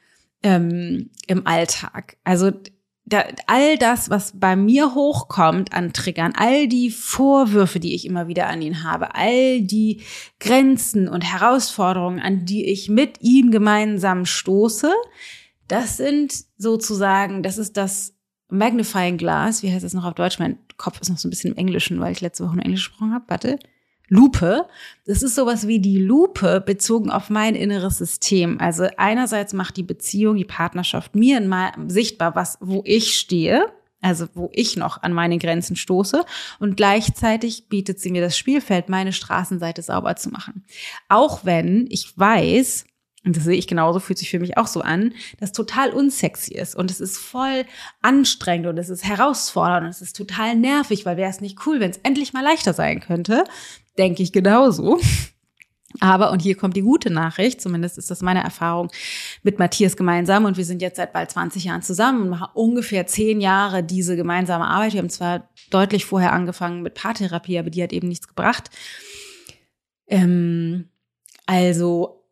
ähm, 0.43 1.11
im 1.27 1.47
Alltag. 1.47 2.17
Also 2.23 2.51
da, 3.11 3.25
all 3.45 3.77
das, 3.77 4.09
was 4.09 4.31
bei 4.39 4.55
mir 4.55 4.95
hochkommt 4.95 5.73
an 5.73 5.91
Triggern, 5.91 6.33
all 6.35 6.67
die 6.67 6.89
Vorwürfe, 6.89 7.81
die 7.81 7.93
ich 7.93 8.05
immer 8.05 8.27
wieder 8.27 8.47
an 8.47 8.61
ihn 8.61 8.83
habe, 8.83 9.15
all 9.15 9.61
die 9.61 10.01
Grenzen 10.39 11.09
und 11.09 11.21
Herausforderungen, 11.21 12.19
an 12.19 12.45
die 12.45 12.65
ich 12.65 12.87
mit 12.89 13.21
ihm 13.21 13.51
gemeinsam 13.51 14.25
stoße, 14.25 14.91
das 15.67 15.97
sind 15.97 16.33
sozusagen, 16.57 17.43
das 17.43 17.57
ist 17.57 17.75
das 17.75 18.13
Magnifying 18.49 19.17
Glass, 19.17 19.61
wie 19.61 19.71
heißt 19.71 19.83
das 19.83 19.93
noch 19.93 20.05
auf 20.05 20.13
Deutsch? 20.13 20.39
Mein 20.39 20.57
Kopf 20.77 21.01
ist 21.01 21.09
noch 21.09 21.17
so 21.17 21.27
ein 21.27 21.31
bisschen 21.31 21.51
im 21.51 21.57
Englischen, 21.57 21.99
weil 21.99 22.13
ich 22.13 22.21
letzte 22.21 22.45
Woche 22.45 22.55
nur 22.55 22.65
Englisch 22.65 22.87
gesprochen 22.87 23.13
habe. 23.13 23.25
Warte. 23.27 23.59
Lupe. 24.11 24.67
Das 25.05 25.23
ist 25.23 25.35
sowas 25.35 25.67
wie 25.67 25.79
die 25.79 25.97
Lupe 25.97 26.59
bezogen 26.59 27.09
auf 27.09 27.29
mein 27.29 27.55
inneres 27.55 27.97
System. 27.97 28.59
Also 28.59 28.87
einerseits 28.97 29.53
macht 29.53 29.77
die 29.77 29.83
Beziehung, 29.83 30.35
die 30.35 30.43
Partnerschaft 30.43 31.15
mir 31.15 31.39
mal 31.39 31.71
sichtbar, 31.87 32.35
was, 32.35 32.57
wo 32.59 32.83
ich 32.85 33.17
stehe. 33.17 33.65
Also 34.01 34.27
wo 34.33 34.49
ich 34.51 34.77
noch 34.77 35.03
an 35.03 35.13
meine 35.13 35.37
Grenzen 35.37 35.75
stoße 35.75 36.25
und 36.59 36.75
gleichzeitig 36.75 37.69
bietet 37.69 37.99
sie 37.99 38.09
mir 38.09 38.21
das 38.21 38.35
Spielfeld, 38.35 38.89
meine 38.89 39.13
Straßenseite 39.13 39.83
sauber 39.83 40.15
zu 40.15 40.29
machen. 40.29 40.65
Auch 41.07 41.45
wenn 41.45 41.85
ich 41.87 42.17
weiß, 42.17 42.85
und 43.23 43.37
das 43.37 43.43
sehe 43.43 43.57
ich 43.57 43.67
genauso, 43.67 43.99
fühlt 43.99 44.17
sich 44.17 44.31
für 44.31 44.39
mich 44.39 44.57
auch 44.57 44.65
so 44.65 44.81
an, 44.81 45.13
das 45.39 45.51
total 45.51 45.91
unsexy 45.91 46.55
ist 46.55 46.75
und 46.75 46.89
es 46.89 46.99
ist 46.99 47.19
voll 47.19 47.65
anstrengend 48.01 48.67
und 48.67 48.79
es 48.79 48.89
ist 48.89 49.05
herausfordernd 49.05 49.83
und 49.83 49.91
es 49.91 50.01
ist 50.01 50.15
total 50.15 50.55
nervig, 50.55 51.05
weil 51.05 51.17
wäre 51.17 51.29
es 51.29 51.39
nicht 51.39 51.59
cool, 51.67 51.79
wenn 51.79 51.91
es 51.91 51.99
endlich 52.01 52.33
mal 52.33 52.43
leichter 52.43 52.73
sein 52.73 53.01
könnte, 53.01 53.43
denke 53.97 54.23
ich 54.23 54.31
genauso. 54.31 54.99
Aber, 55.99 56.31
und 56.31 56.41
hier 56.41 56.55
kommt 56.55 56.77
die 56.77 56.81
gute 56.81 57.11
Nachricht, 57.11 57.61
zumindest 57.61 57.97
ist 57.97 58.09
das 58.09 58.21
meine 58.21 58.43
Erfahrung 58.43 58.89
mit 59.43 59.59
Matthias 59.59 59.97
gemeinsam 59.97 60.45
und 60.45 60.57
wir 60.57 60.63
sind 60.63 60.81
jetzt 60.81 60.97
seit 60.97 61.11
bald 61.11 61.31
20 61.31 61.65
Jahren 61.65 61.81
zusammen 61.81 62.23
und 62.23 62.29
machen 62.29 62.47
ungefähr 62.53 63.07
zehn 63.07 63.41
Jahre 63.41 63.83
diese 63.83 64.15
gemeinsame 64.15 64.67
Arbeit. 64.67 64.93
Wir 64.93 64.99
haben 64.99 65.09
zwar 65.09 65.49
deutlich 65.69 66.05
vorher 66.05 66.31
angefangen 66.31 66.81
mit 66.81 66.93
Paartherapie, 66.93 67.59
aber 67.59 67.69
die 67.69 67.83
hat 67.83 67.91
eben 67.91 68.07
nichts 68.07 68.27
gebracht. 68.27 68.69
Ähm, 70.07 70.89
also 71.45 72.23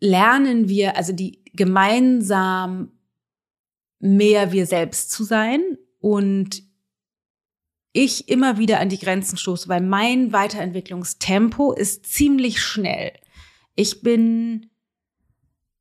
lernen 0.00 0.68
wir, 0.68 0.96
also 0.96 1.12
die 1.12 1.42
gemeinsam 1.54 2.92
mehr 3.98 4.52
wir 4.52 4.66
selbst 4.66 5.10
zu 5.10 5.24
sein 5.24 5.60
und 6.00 6.62
ich 7.96 8.28
immer 8.28 8.58
wieder 8.58 8.78
an 8.78 8.90
die 8.90 8.98
Grenzen 8.98 9.38
stoße, 9.38 9.68
weil 9.68 9.80
mein 9.80 10.30
Weiterentwicklungstempo 10.30 11.72
ist 11.72 12.04
ziemlich 12.04 12.60
schnell. 12.60 13.12
Ich 13.74 14.02
bin 14.02 14.70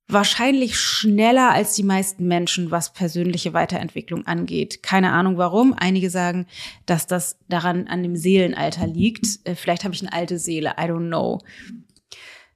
wahrscheinlich 0.08 0.80
schneller 0.80 1.52
als 1.52 1.74
die 1.74 1.84
meisten 1.84 2.26
Menschen, 2.28 2.72
was 2.72 2.94
persönliche 2.94 3.54
Weiterentwicklung 3.54 4.26
angeht. 4.28 4.82
Keine 4.82 5.12
Ahnung 5.12 5.38
warum. 5.38 5.74
Einige 5.74 6.10
sagen, 6.10 6.46
dass 6.86 7.06
das 7.06 7.38
daran 7.50 7.88
an 7.88 8.02
dem 8.02 8.16
Seelenalter 8.16 8.88
liegt. 8.88 9.26
Äh, 9.44 9.56
vielleicht 9.56 9.84
habe 9.84 9.94
ich 9.94 10.02
eine 10.02 10.14
alte 10.14 10.40
Seele. 10.40 10.76
I 10.80 10.84
don't 10.84 11.08
know. 11.08 11.42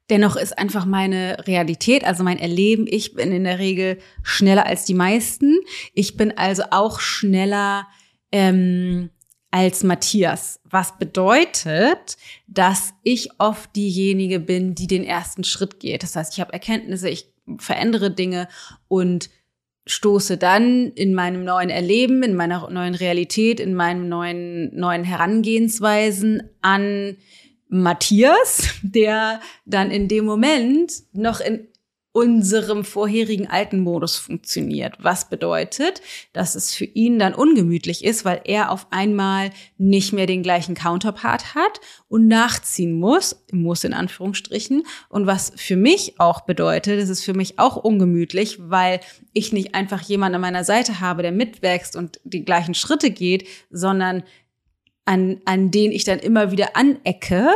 Dennoch 0.10 0.38
ist 0.38 0.58
einfach 0.58 0.86
meine 0.86 1.46
Realität, 1.48 2.06
also 2.06 2.24
mein 2.24 2.40
Erleben, 2.40 2.88
ich 2.90 3.14
bin 3.14 3.32
in 3.32 3.44
der 3.44 3.60
Regel 3.60 4.00
schneller 4.24 4.66
als 4.66 4.86
die 4.86 4.96
meisten. 4.96 5.60
Ich 5.94 6.18
bin 6.18 6.36
also 6.36 6.64
auch 6.72 7.00
schneller 7.00 7.88
ähm, 8.32 9.12
als 9.52 9.84
Matthias. 9.84 10.60
Was 10.64 10.98
bedeutet, 10.98 12.18
dass 12.48 12.94
ich 13.04 13.30
oft 13.40 13.76
diejenige 13.76 14.40
bin, 14.40 14.76
die 14.76 14.88
den 14.88 15.04
ersten 15.04 15.44
Schritt 15.44 15.80
geht. 15.80 16.04
Das 16.04 16.16
heißt, 16.16 16.34
ich 16.34 16.40
habe 16.40 16.54
Erkenntnisse, 16.54 17.10
ich 17.10 17.32
verändere 17.58 18.12
Dinge 18.12 18.48
und 18.88 19.30
stoße 19.88 20.38
dann 20.38 20.92
in 20.92 21.16
meinem 21.16 21.44
neuen 21.44 21.72
Erleben, 21.72 22.22
in 22.22 22.36
meiner 22.36 22.70
neuen 22.70 22.94
Realität, 22.94 23.60
in 23.60 23.74
meinen 23.74 24.08
neuen, 24.08 24.76
neuen 24.76 25.04
Herangehensweisen 25.04 26.44
an 26.62 27.18
Matthias, 27.70 28.70
der 28.84 29.40
dann 29.66 29.90
in 29.90 30.08
dem 30.08 30.26
Moment 30.26 30.94
noch 31.14 31.40
in 31.40 31.69
unserem 32.12 32.84
vorherigen 32.84 33.48
alten 33.48 33.80
Modus 33.82 34.16
funktioniert. 34.16 34.96
Was 35.00 35.30
bedeutet, 35.30 36.02
dass 36.34 36.56
es 36.56 36.74
für 36.74 36.86
ihn 36.86 37.20
dann 37.20 37.36
ungemütlich 37.36 38.04
ist, 38.04 38.26
weil 38.26 38.42
er 38.46 38.72
auf 38.72 38.88
einmal 38.90 39.52
nicht 39.78 40.12
mehr 40.12 40.26
den 40.26 40.42
gleichen 40.42 40.74
Counterpart 40.74 41.54
hat 41.54 41.80
und 42.08 42.28
nachziehen 42.28 42.94
muss, 43.00 43.46
muss 43.52 43.84
in 43.84 43.94
Anführungsstrichen. 43.94 44.84
Und 45.10 45.28
was 45.28 45.54
für 45.56 45.76
mich 45.76 46.20
auch 46.20 46.42
bedeutet, 46.42 47.00
es 47.00 47.10
ist 47.10 47.24
für 47.24 47.36
mich 47.36 47.60
auch 47.60 47.76
ungemütlich, 47.76 48.58
weil 48.60 49.02
ich 49.34 49.54
nicht 49.54 49.76
einfach 49.76 50.02
jemanden 50.02 50.36
an 50.36 50.42
meiner 50.42 50.64
Seite 50.64 51.00
habe, 51.00 51.22
der 51.22 51.32
mitwächst 51.32 51.96
und 51.96 52.20
die 52.24 52.44
gleichen 52.44 52.74
Schritte 52.74 53.12
geht, 53.12 53.48
sondern 53.70 54.24
an, 55.06 55.42
an 55.46 55.70
den 55.70 55.92
ich 55.92 56.06
dann 56.06 56.20
immer 56.20 56.52
wieder 56.52 56.76
anecke 56.76 57.50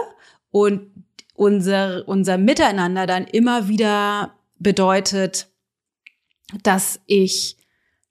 und 0.52 0.92
unser, 1.34 2.08
unser 2.08 2.38
Miteinander 2.38 3.08
dann 3.08 3.26
immer 3.26 3.68
wieder 3.68 4.36
bedeutet, 4.60 5.48
dass 6.63 7.00
ich 7.06 7.58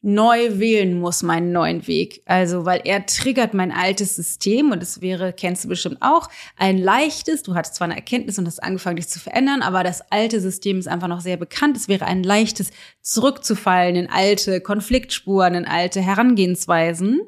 neu 0.04 0.58
wählen 0.58 0.98
muss, 0.98 1.22
meinen 1.22 1.52
neuen 1.52 1.86
Weg. 1.86 2.22
Also, 2.26 2.64
weil 2.64 2.80
er 2.84 3.06
triggert 3.06 3.54
mein 3.54 3.70
altes 3.70 4.16
System 4.16 4.72
und 4.72 4.82
es 4.82 5.00
wäre, 5.00 5.32
kennst 5.32 5.64
du 5.64 5.68
bestimmt 5.68 5.98
auch, 6.00 6.28
ein 6.56 6.76
leichtes, 6.76 7.44
du 7.44 7.54
hattest 7.54 7.76
zwar 7.76 7.84
eine 7.86 7.94
Erkenntnis 7.94 8.36
und 8.36 8.46
hast 8.46 8.62
angefangen, 8.62 8.96
dich 8.96 9.08
zu 9.08 9.20
verändern, 9.20 9.62
aber 9.62 9.84
das 9.84 10.02
alte 10.10 10.40
System 10.40 10.80
ist 10.80 10.88
einfach 10.88 11.06
noch 11.06 11.20
sehr 11.20 11.36
bekannt. 11.36 11.76
Es 11.76 11.86
wäre 11.86 12.04
ein 12.04 12.24
leichtes, 12.24 12.72
zurückzufallen 13.00 13.94
in 13.94 14.10
alte 14.10 14.60
Konfliktspuren, 14.60 15.54
in 15.54 15.66
alte 15.66 16.00
Herangehensweisen. 16.00 17.20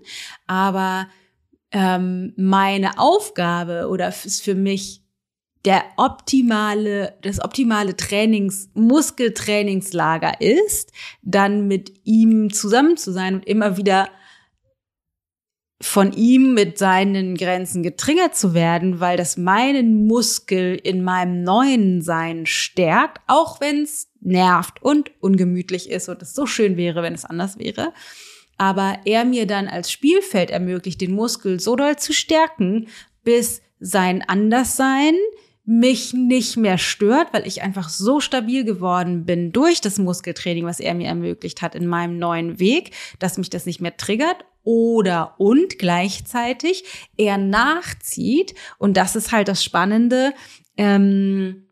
Aber 0.49 1.07
ähm, 1.71 2.35
meine 2.37 2.99
Aufgabe 2.99 3.89
oder 3.89 4.09
ist 4.09 4.43
für 4.43 4.57
mich 4.57 5.04
der 5.65 5.85
optimale, 5.97 7.17
das 7.23 7.43
optimale 7.43 7.97
Trainings, 7.97 8.69
Muskeltrainingslager 8.75 10.41
ist, 10.41 10.93
dann 11.23 11.67
mit 11.67 11.93
ihm 12.05 12.53
zusammen 12.53 12.97
zu 12.97 13.13
sein 13.13 13.37
und 13.37 13.47
immer 13.47 13.77
wieder 13.77 14.09
von 15.81 16.13
ihm 16.13 16.55
mit 16.55 16.79
seinen 16.79 17.37
Grenzen 17.37 17.83
getriggert 17.83 18.37
zu 18.37 18.55
werden, 18.55 19.01
weil 19.01 19.17
das 19.17 19.37
meinen 19.37 20.07
Muskel 20.07 20.81
in 20.83 21.03
meinem 21.03 21.43
neuen 21.43 22.01
Sein 22.01 22.47
stärkt, 22.47 23.21
auch 23.27 23.61
wenn 23.61 23.83
es 23.83 24.09
nervt 24.21 24.83
und 24.83 25.11
ungemütlich 25.21 25.91
ist 25.91 26.09
und 26.09 26.23
es 26.23 26.35
so 26.35 26.47
schön 26.47 26.77
wäre, 26.77 27.03
wenn 27.03 27.13
es 27.13 27.25
anders 27.25 27.59
wäre. 27.59 27.93
Aber 28.57 28.99
er 29.05 29.25
mir 29.25 29.47
dann 29.47 29.69
als 29.69 29.91
Spielfeld 29.91 30.51
ermöglicht, 30.51 31.01
den 31.01 31.13
Muskel 31.13 31.61
so 31.61 31.77
doll 31.77 31.97
zu 31.97 32.13
stärken, 32.13 32.89
bis 33.23 33.61
sein 33.81 34.23
Anderssein 34.27 35.15
mich 35.65 36.13
nicht 36.13 36.57
mehr 36.59 36.77
stört, 36.77 37.33
weil 37.33 37.47
ich 37.47 37.63
einfach 37.63 37.89
so 37.89 38.21
stabil 38.21 38.65
geworden 38.65 39.25
bin 39.25 39.51
durch 39.51 39.81
das 39.81 39.99
Muskeltraining, 39.99 40.67
was 40.67 40.79
er 40.79 40.95
mir 40.95 41.09
ermöglicht 41.09 41.63
hat 41.63 41.75
in 41.75 41.87
meinem 41.87 42.19
neuen 42.19 42.59
Weg, 42.59 42.91
dass 43.19 43.39
mich 43.39 43.49
das 43.49 43.65
nicht 43.65 43.81
mehr 43.81 43.97
triggert 43.97 44.45
oder 44.63 45.35
und 45.39 45.79
gleichzeitig 45.79 46.85
er 47.17 47.39
nachzieht 47.39 48.55
und 48.79 48.97
das 48.97 49.17
ist 49.17 49.33
halt 49.33 49.49
das 49.49 49.65
Spannende. 49.65 50.35
Ähm, 50.77 51.65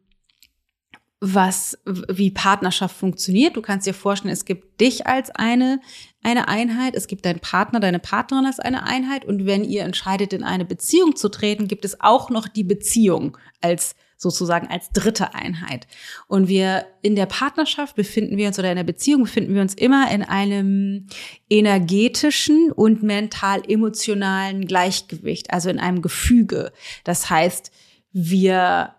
was, 1.24 1.78
wie 1.84 2.32
Partnerschaft 2.32 2.96
funktioniert. 2.96 3.54
Du 3.54 3.62
kannst 3.62 3.86
dir 3.86 3.94
vorstellen, 3.94 4.32
es 4.32 4.44
gibt 4.44 4.80
dich 4.80 5.06
als 5.06 5.30
eine, 5.30 5.80
eine 6.22 6.48
Einheit, 6.48 6.94
es 6.94 7.06
gibt 7.06 7.24
deinen 7.26 7.40
Partner, 7.40 7.80
deine 7.80 7.98
Partnerin 7.98 8.46
als 8.46 8.60
eine 8.60 8.84
Einheit 8.84 9.24
und 9.24 9.46
wenn 9.46 9.64
ihr 9.64 9.82
entscheidet, 9.82 10.32
in 10.32 10.44
eine 10.44 10.64
Beziehung 10.64 11.16
zu 11.16 11.28
treten, 11.28 11.68
gibt 11.68 11.84
es 11.84 12.00
auch 12.00 12.30
noch 12.30 12.48
die 12.48 12.64
Beziehung 12.64 13.36
als 13.60 13.94
sozusagen 14.22 14.68
als 14.68 14.90
dritte 14.92 15.34
Einheit. 15.34 15.86
Und 16.28 16.46
wir 16.46 16.86
in 17.02 17.16
der 17.16 17.26
Partnerschaft 17.26 17.96
befinden 17.96 18.36
wir 18.36 18.46
uns 18.46 18.58
oder 18.58 18.70
in 18.70 18.76
der 18.76 18.84
Beziehung 18.84 19.24
befinden 19.24 19.54
wir 19.54 19.62
uns 19.62 19.74
immer 19.74 20.10
in 20.12 20.22
einem 20.22 21.08
energetischen 21.50 22.70
und 22.70 23.02
mental-emotionalen 23.02 24.66
Gleichgewicht, 24.66 25.52
also 25.52 25.68
in 25.68 25.80
einem 25.80 26.02
Gefüge. 26.02 26.72
Das 27.02 27.28
heißt, 27.28 27.72
wir 28.12 28.94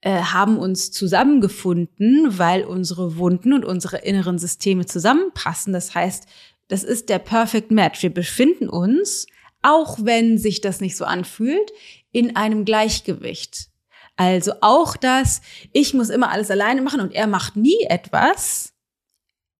äh, 0.00 0.20
haben 0.20 0.58
uns 0.58 0.90
zusammengefunden, 0.90 2.38
weil 2.38 2.64
unsere 2.64 3.16
Wunden 3.16 3.52
und 3.52 3.64
unsere 3.64 3.98
inneren 3.98 4.38
Systeme 4.38 4.86
zusammenpassen. 4.86 5.72
Das 5.72 5.94
heißt, 5.94 6.26
das 6.74 6.82
ist 6.82 7.08
der 7.08 7.20
Perfect 7.20 7.70
Match. 7.70 8.02
Wir 8.02 8.12
befinden 8.12 8.68
uns, 8.68 9.28
auch 9.62 9.98
wenn 10.02 10.38
sich 10.38 10.60
das 10.60 10.80
nicht 10.80 10.96
so 10.96 11.04
anfühlt, 11.04 11.70
in 12.10 12.34
einem 12.34 12.64
Gleichgewicht. 12.64 13.68
Also 14.16 14.54
auch 14.60 14.96
das, 14.96 15.40
ich 15.70 15.94
muss 15.94 16.08
immer 16.10 16.32
alles 16.32 16.50
alleine 16.50 16.82
machen 16.82 17.00
und 17.00 17.14
er 17.14 17.28
macht 17.28 17.54
nie 17.54 17.80
etwas, 17.88 18.72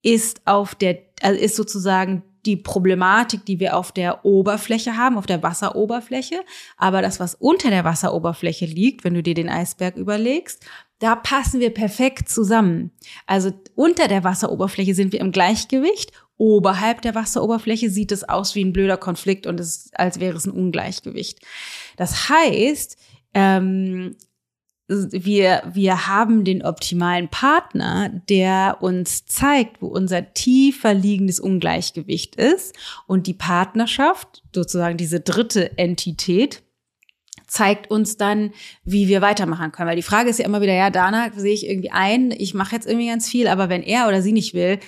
ist 0.03 0.41
auf 0.45 0.75
der, 0.75 0.99
also 1.23 1.41
ist 1.41 1.55
sozusagen 1.55 2.25
die 2.47 2.57
Problematik, 2.57 3.47
die 3.47 3.61
wir 3.61 3.77
auf 3.77 3.93
der 3.93 4.25
Oberfläche 4.25 4.97
haben, 4.97 5.17
auf 5.17 5.27
der 5.27 5.41
Wasseroberfläche. 5.41 6.41
Aber 6.77 7.01
das, 7.01 7.21
was 7.21 7.37
unter 7.37 7.71
der 7.71 7.85
Wasseroberfläche 7.85 8.67
liegt, 8.67 9.05
wenn 9.05 9.15
du 9.15 9.23
dir 9.23 9.35
den 9.35 9.49
Eisberg 9.49 9.97
überlegst, 9.97 10.67
da 10.99 11.15
passen 11.15 11.61
wir 11.61 11.71
perfekt 11.71 12.29
zusammen. 12.29 12.91
Also 13.27 13.53
unter 13.77 14.09
der 14.09 14.25
Wasseroberfläche 14.25 14.97
sind 14.97 15.13
wir 15.13 15.21
im 15.21 15.31
Gleichgewicht. 15.31 16.11
Oberhalb 16.37 17.03
der 17.03 17.15
Wasseroberfläche 17.15 17.91
sieht 17.91 18.11
es 18.11 18.29
aus 18.29 18.55
wie 18.55 18.65
ein 18.65 18.73
blöder 18.73 18.97
Konflikt 18.97 19.47
und 19.47 19.61
es 19.61 19.91
als 19.95 20.19
wäre 20.21 20.37
es 20.37 20.47
ein 20.47 20.53
Ungleichgewicht. 20.53 21.41
Das 21.97 22.29
heißt, 22.29 22.97
ähm, 23.35 24.17
wir, 24.87 25.63
wir 25.73 26.09
haben 26.09 26.45
den 26.45 26.63
optimalen 26.63 27.29
Partner, 27.29 28.11
der 28.29 28.79
uns 28.81 29.25
zeigt, 29.25 29.81
wo 29.81 29.87
unser 29.87 30.35
tiefer 30.35 30.93
liegendes 30.93 31.41
Ungleichgewicht 31.41 32.37
ist. 32.37 32.77
Und 33.07 33.27
die 33.27 33.35
Partnerschaft, 33.35 34.43
sozusagen 34.55 34.99
diese 34.99 35.21
dritte 35.21 35.79
Entität, 35.79 36.63
zeigt 37.47 37.91
uns 37.91 38.17
dann, 38.17 38.53
wie 38.85 39.09
wir 39.09 39.23
weitermachen 39.23 39.73
können. 39.73 39.89
Weil 39.89 39.97
die 39.97 40.03
Frage 40.03 40.29
ist 40.29 40.39
ja 40.39 40.45
immer 40.45 40.61
wieder, 40.61 40.75
ja, 40.75 40.91
Dana 40.91 41.31
sehe 41.35 41.55
ich 41.55 41.67
irgendwie 41.67 41.91
ein, 41.91 42.31
ich 42.31 42.53
mache 42.53 42.75
jetzt 42.75 42.87
irgendwie 42.87 43.09
ganz 43.09 43.29
viel, 43.29 43.49
aber 43.49 43.69
wenn 43.69 43.83
er 43.83 44.09
oder 44.09 44.21
sie 44.21 44.33
nicht 44.33 44.55
will, 44.55 44.81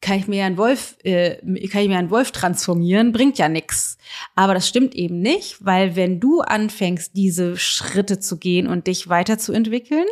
kann 0.00 0.18
ich 0.18 0.28
mir 0.28 0.44
einen 0.44 0.56
Wolf, 0.56 0.96
äh, 1.02 1.36
kann 1.68 1.82
ich 1.82 1.88
mir 1.88 1.98
einen 1.98 2.10
Wolf 2.10 2.30
transformieren, 2.30 3.12
bringt 3.12 3.38
ja 3.38 3.48
nix. 3.48 3.98
Aber 4.34 4.54
das 4.54 4.68
stimmt 4.68 4.94
eben 4.94 5.20
nicht, 5.20 5.64
weil 5.64 5.96
wenn 5.96 6.20
du 6.20 6.40
anfängst, 6.40 7.16
diese 7.16 7.56
Schritte 7.56 8.20
zu 8.20 8.38
gehen 8.38 8.66
und 8.66 8.86
dich 8.86 9.08
weiterzuentwickeln, 9.08 10.06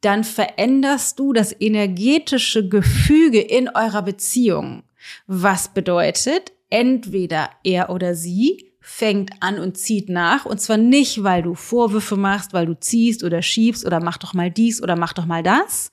dann 0.00 0.24
veränderst 0.24 1.18
du 1.18 1.32
das 1.32 1.54
energetische 1.58 2.68
Gefüge 2.68 3.40
in 3.40 3.68
eurer 3.68 4.02
Beziehung. 4.02 4.82
Was 5.26 5.68
bedeutet, 5.68 6.52
entweder 6.70 7.50
er 7.62 7.90
oder 7.90 8.14
sie 8.14 8.72
fängt 8.82 9.30
an 9.40 9.60
und 9.60 9.78
zieht 9.78 10.08
nach. 10.08 10.44
Und 10.44 10.60
zwar 10.60 10.76
nicht, 10.76 11.22
weil 11.22 11.42
du 11.42 11.54
Vorwürfe 11.54 12.16
machst, 12.16 12.52
weil 12.52 12.66
du 12.66 12.78
ziehst 12.78 13.22
oder 13.22 13.40
schiebst 13.40 13.86
oder 13.86 14.00
mach 14.00 14.18
doch 14.18 14.34
mal 14.34 14.50
dies 14.50 14.82
oder 14.82 14.96
mach 14.96 15.12
doch 15.12 15.24
mal 15.24 15.42
das, 15.42 15.92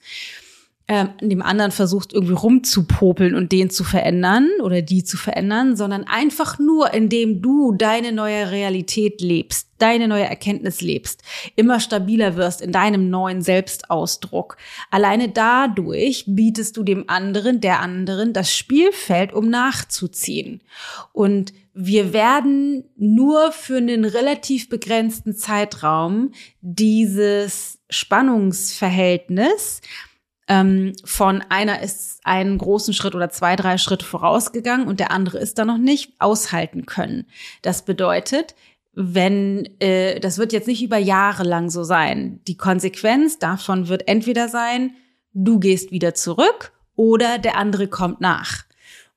ähm, 0.92 1.10
dem 1.20 1.40
anderen 1.40 1.70
versucht 1.70 2.12
irgendwie 2.12 2.32
rumzupopeln 2.32 3.36
und 3.36 3.52
den 3.52 3.70
zu 3.70 3.84
verändern 3.84 4.48
oder 4.60 4.82
die 4.82 5.04
zu 5.04 5.16
verändern, 5.16 5.76
sondern 5.76 6.02
einfach 6.02 6.58
nur, 6.58 6.92
indem 6.92 7.40
du 7.40 7.70
deine 7.70 8.10
neue 8.10 8.50
Realität 8.50 9.20
lebst, 9.20 9.68
deine 9.78 10.08
neue 10.08 10.24
Erkenntnis 10.24 10.80
lebst, 10.80 11.22
immer 11.54 11.78
stabiler 11.78 12.34
wirst 12.34 12.60
in 12.60 12.72
deinem 12.72 13.08
neuen 13.08 13.40
Selbstausdruck. 13.40 14.56
Alleine 14.90 15.28
dadurch 15.28 16.24
bietest 16.26 16.76
du 16.76 16.82
dem 16.82 17.08
anderen, 17.08 17.60
der 17.60 17.78
anderen, 17.78 18.32
das 18.32 18.52
Spielfeld, 18.52 19.32
um 19.32 19.48
nachzuziehen. 19.48 20.60
Und 21.12 21.52
wir 21.72 22.12
werden 22.12 22.82
nur 22.96 23.52
für 23.52 23.76
einen 23.76 24.04
relativ 24.04 24.68
begrenzten 24.68 25.36
Zeitraum 25.36 26.32
dieses 26.62 27.78
Spannungsverhältnis 27.90 29.82
ähm, 30.50 30.94
von 31.04 31.44
einer 31.48 31.80
ist 31.80 32.18
einen 32.24 32.58
großen 32.58 32.92
Schritt 32.92 33.14
oder 33.14 33.30
zwei, 33.30 33.54
drei 33.54 33.78
Schritte 33.78 34.04
vorausgegangen 34.04 34.88
und 34.88 34.98
der 34.98 35.12
andere 35.12 35.38
ist 35.38 35.58
da 35.58 35.64
noch 35.64 35.78
nicht, 35.78 36.12
aushalten 36.18 36.86
können. 36.86 37.26
Das 37.62 37.84
bedeutet, 37.84 38.56
wenn, 38.92 39.68
äh, 39.78 40.18
das 40.18 40.38
wird 40.38 40.52
jetzt 40.52 40.66
nicht 40.66 40.82
über 40.82 40.98
Jahre 40.98 41.44
lang 41.44 41.70
so 41.70 41.84
sein. 41.84 42.40
Die 42.48 42.56
Konsequenz 42.56 43.38
davon 43.38 43.86
wird 43.86 44.08
entweder 44.08 44.48
sein, 44.48 44.96
du 45.32 45.60
gehst 45.60 45.92
wieder 45.92 46.14
zurück 46.14 46.72
oder 46.96 47.38
der 47.38 47.56
andere 47.56 47.86
kommt 47.86 48.20
nach. 48.20 48.64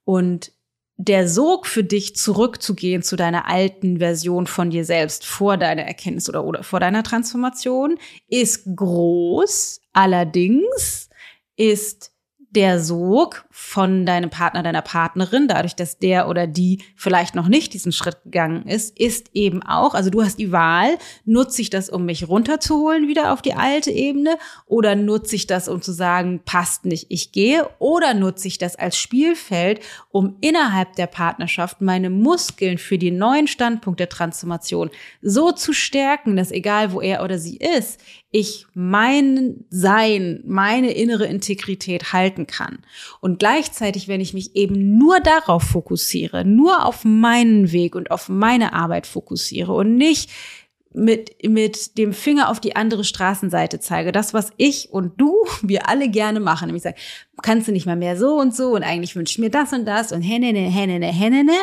Und 0.05 0.51
der 0.97 1.27
Sog 1.27 1.65
für 1.65 1.83
dich 1.83 2.15
zurückzugehen 2.15 3.01
zu 3.01 3.15
deiner 3.15 3.47
alten 3.49 3.97
Version 3.97 4.45
von 4.45 4.69
dir 4.69 4.85
selbst 4.85 5.25
vor 5.25 5.57
deiner 5.57 5.81
Erkenntnis 5.81 6.29
oder, 6.29 6.45
oder 6.45 6.61
vor 6.61 6.79
deiner 6.79 7.01
Transformation 7.01 7.97
ist 8.27 8.67
groß. 8.75 9.81
Allerdings 9.93 11.09
ist 11.55 12.13
der 12.55 12.79
Sog 12.79 13.45
von 13.49 14.05
deinem 14.05 14.29
Partner, 14.29 14.61
deiner 14.61 14.83
Partnerin, 14.83 15.47
dadurch, 15.47 15.75
dass 15.75 15.97
der 15.97 16.27
oder 16.27 16.45
die 16.45 16.83
vielleicht 16.95 17.33
noch 17.33 17.47
nicht 17.47 17.73
diesen 17.73 17.91
Schritt 17.91 18.23
gegangen 18.23 18.67
ist, 18.67 18.97
ist 18.99 19.31
eben 19.33 19.63
auch, 19.63 19.95
also 19.95 20.11
du 20.11 20.21
hast 20.21 20.37
die 20.37 20.51
Wahl, 20.51 20.97
nutze 21.25 21.63
ich 21.63 21.71
das, 21.71 21.89
um 21.89 22.05
mich 22.05 22.27
runterzuholen 22.27 23.07
wieder 23.07 23.33
auf 23.33 23.41
die 23.41 23.55
alte 23.55 23.89
Ebene 23.89 24.37
oder 24.67 24.95
nutze 24.95 25.35
ich 25.35 25.47
das, 25.47 25.67
um 25.67 25.81
zu 25.81 25.91
sagen, 25.91 26.41
passt 26.45 26.85
nicht, 26.85 27.07
ich 27.09 27.31
gehe 27.31 27.67
oder 27.79 28.13
nutze 28.13 28.47
ich 28.47 28.59
das 28.59 28.75
als 28.75 28.97
Spielfeld, 28.97 29.79
um 30.09 30.37
innerhalb 30.41 30.95
der 30.95 31.07
Partnerschaft 31.07 31.81
meine 31.81 32.11
Muskeln 32.11 32.77
für 32.77 32.99
die 32.99 33.11
neuen 33.11 33.47
Standpunkt 33.47 33.99
der 33.99 34.09
Transformation 34.09 34.91
so 35.23 35.51
zu 35.51 35.73
stärken, 35.73 36.35
dass 36.35 36.51
egal 36.51 36.91
wo 36.91 37.01
er 37.01 37.23
oder 37.23 37.39
sie 37.39 37.57
ist, 37.57 37.99
ich 38.33 38.65
mein 38.73 39.63
Sein, 39.69 40.41
meine 40.43 40.91
innere 40.91 41.27
Integrität 41.27 42.13
halten 42.13 42.47
kann. 42.47 42.79
Und 43.21 43.37
gleichzeitig, 43.37 44.07
wenn 44.07 44.21
ich 44.21 44.33
mich 44.33 44.55
eben 44.55 44.97
nur 44.97 45.19
darauf 45.19 45.61
fokussiere, 45.61 46.43
nur 46.43 46.83
auf 46.83 47.05
meinen 47.05 47.71
Weg 47.71 47.95
und 47.95 48.09
auf 48.09 48.29
meine 48.29 48.73
Arbeit 48.73 49.05
fokussiere 49.05 49.71
und 49.73 49.97
nicht 49.97 50.31
mit, 50.93 51.35
mit 51.47 51.97
dem 51.99 52.11
Finger 52.11 52.49
auf 52.49 52.59
die 52.59 52.75
andere 52.75 53.03
Straßenseite 53.03 53.79
zeige. 53.79 54.11
Das, 54.11 54.33
was 54.33 54.51
ich 54.57 54.91
und 54.91 55.21
du, 55.21 55.33
wir 55.61 55.87
alle 55.87 56.09
gerne 56.09 56.39
machen. 56.39 56.65
Nämlich 56.65 56.83
sagen, 56.83 56.97
kannst 57.43 57.67
du 57.67 57.71
nicht 57.71 57.85
mal 57.85 57.95
mehr 57.95 58.17
so 58.17 58.39
und 58.39 58.55
so 58.55 58.71
und 58.71 58.81
eigentlich 58.81 59.15
wünsche 59.15 59.33
ich 59.33 59.39
mir 59.39 59.51
das 59.51 59.73
und 59.73 59.85
das 59.85 60.11
und 60.11 60.23
hennene, 60.23 60.59
hennene, 60.59 61.07
hennene 61.07 61.53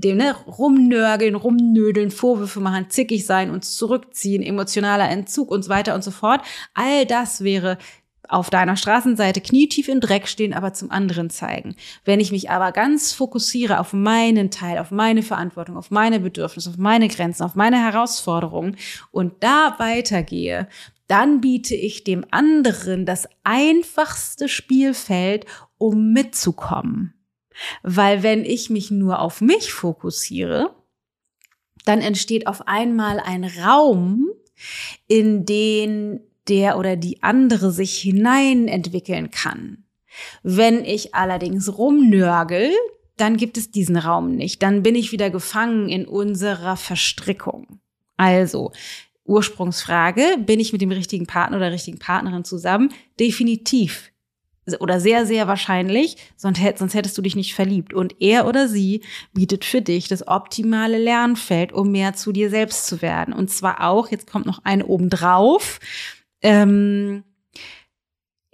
dem 0.00 0.18
ne, 0.18 0.34
rumnörgeln, 0.46 1.34
rumnödeln, 1.34 2.10
Vorwürfe 2.10 2.60
machen, 2.60 2.86
zickig 2.88 3.26
sein, 3.26 3.50
uns 3.50 3.76
zurückziehen, 3.76 4.42
emotionaler 4.42 5.08
Entzug 5.08 5.50
und 5.50 5.62
so 5.64 5.70
weiter 5.70 5.94
und 5.94 6.04
so 6.04 6.10
fort. 6.10 6.40
All 6.74 7.06
das 7.06 7.42
wäre 7.42 7.78
auf 8.28 8.50
deiner 8.50 8.76
Straßenseite 8.76 9.40
knietief 9.40 9.88
im 9.88 10.00
Dreck 10.00 10.28
stehen, 10.28 10.52
aber 10.52 10.74
zum 10.74 10.90
anderen 10.90 11.30
zeigen. 11.30 11.76
Wenn 12.04 12.20
ich 12.20 12.30
mich 12.30 12.50
aber 12.50 12.72
ganz 12.72 13.12
fokussiere 13.12 13.80
auf 13.80 13.92
meinen 13.92 14.50
Teil, 14.50 14.78
auf 14.78 14.90
meine 14.90 15.22
Verantwortung, 15.22 15.76
auf 15.76 15.90
meine 15.90 16.20
Bedürfnisse, 16.20 16.70
auf 16.70 16.76
meine 16.76 17.08
Grenzen, 17.08 17.42
auf 17.42 17.54
meine 17.54 17.82
Herausforderungen 17.82 18.76
und 19.10 19.32
da 19.40 19.74
weitergehe, 19.78 20.68
dann 21.06 21.40
biete 21.40 21.74
ich 21.74 22.04
dem 22.04 22.24
anderen 22.30 23.06
das 23.06 23.28
einfachste 23.44 24.46
Spielfeld, 24.48 25.46
um 25.78 26.12
mitzukommen. 26.12 27.14
Weil 27.82 28.22
wenn 28.22 28.44
ich 28.44 28.70
mich 28.70 28.90
nur 28.90 29.20
auf 29.20 29.40
mich 29.40 29.72
fokussiere, 29.72 30.74
dann 31.84 32.00
entsteht 32.00 32.46
auf 32.46 32.68
einmal 32.68 33.20
ein 33.20 33.44
Raum, 33.44 34.28
in 35.06 35.44
den 35.44 36.20
der 36.48 36.78
oder 36.78 36.96
die 36.96 37.22
andere 37.22 37.70
sich 37.70 37.98
hinein 37.98 38.68
entwickeln 38.68 39.30
kann. 39.30 39.84
Wenn 40.42 40.84
ich 40.84 41.14
allerdings 41.14 41.78
rumnörgel, 41.78 42.72
dann 43.16 43.36
gibt 43.36 43.58
es 43.58 43.70
diesen 43.70 43.96
Raum 43.96 44.34
nicht. 44.34 44.62
Dann 44.62 44.82
bin 44.82 44.94
ich 44.94 45.12
wieder 45.12 45.30
gefangen 45.30 45.88
in 45.88 46.06
unserer 46.06 46.76
Verstrickung. 46.76 47.80
Also, 48.16 48.72
Ursprungsfrage, 49.24 50.38
bin 50.38 50.58
ich 50.58 50.72
mit 50.72 50.80
dem 50.80 50.90
richtigen 50.90 51.26
Partner 51.26 51.58
oder 51.58 51.72
richtigen 51.72 51.98
Partnerin 51.98 52.44
zusammen? 52.44 52.90
Definitiv 53.20 54.10
oder 54.80 55.00
sehr, 55.00 55.26
sehr 55.26 55.46
wahrscheinlich, 55.46 56.16
sonst, 56.36 56.60
hättest 56.60 57.18
du 57.18 57.22
dich 57.22 57.36
nicht 57.36 57.54
verliebt. 57.54 57.94
Und 57.94 58.20
er 58.20 58.46
oder 58.46 58.68
sie 58.68 59.02
bietet 59.32 59.64
für 59.64 59.82
dich 59.82 60.08
das 60.08 60.26
optimale 60.26 60.98
Lernfeld, 60.98 61.72
um 61.72 61.90
mehr 61.90 62.14
zu 62.14 62.32
dir 62.32 62.50
selbst 62.50 62.86
zu 62.86 63.02
werden. 63.02 63.34
Und 63.34 63.50
zwar 63.50 63.86
auch, 63.86 64.10
jetzt 64.10 64.30
kommt 64.30 64.46
noch 64.46 64.60
eine 64.64 64.86
obendrauf, 64.86 65.80
ähm, 66.42 67.24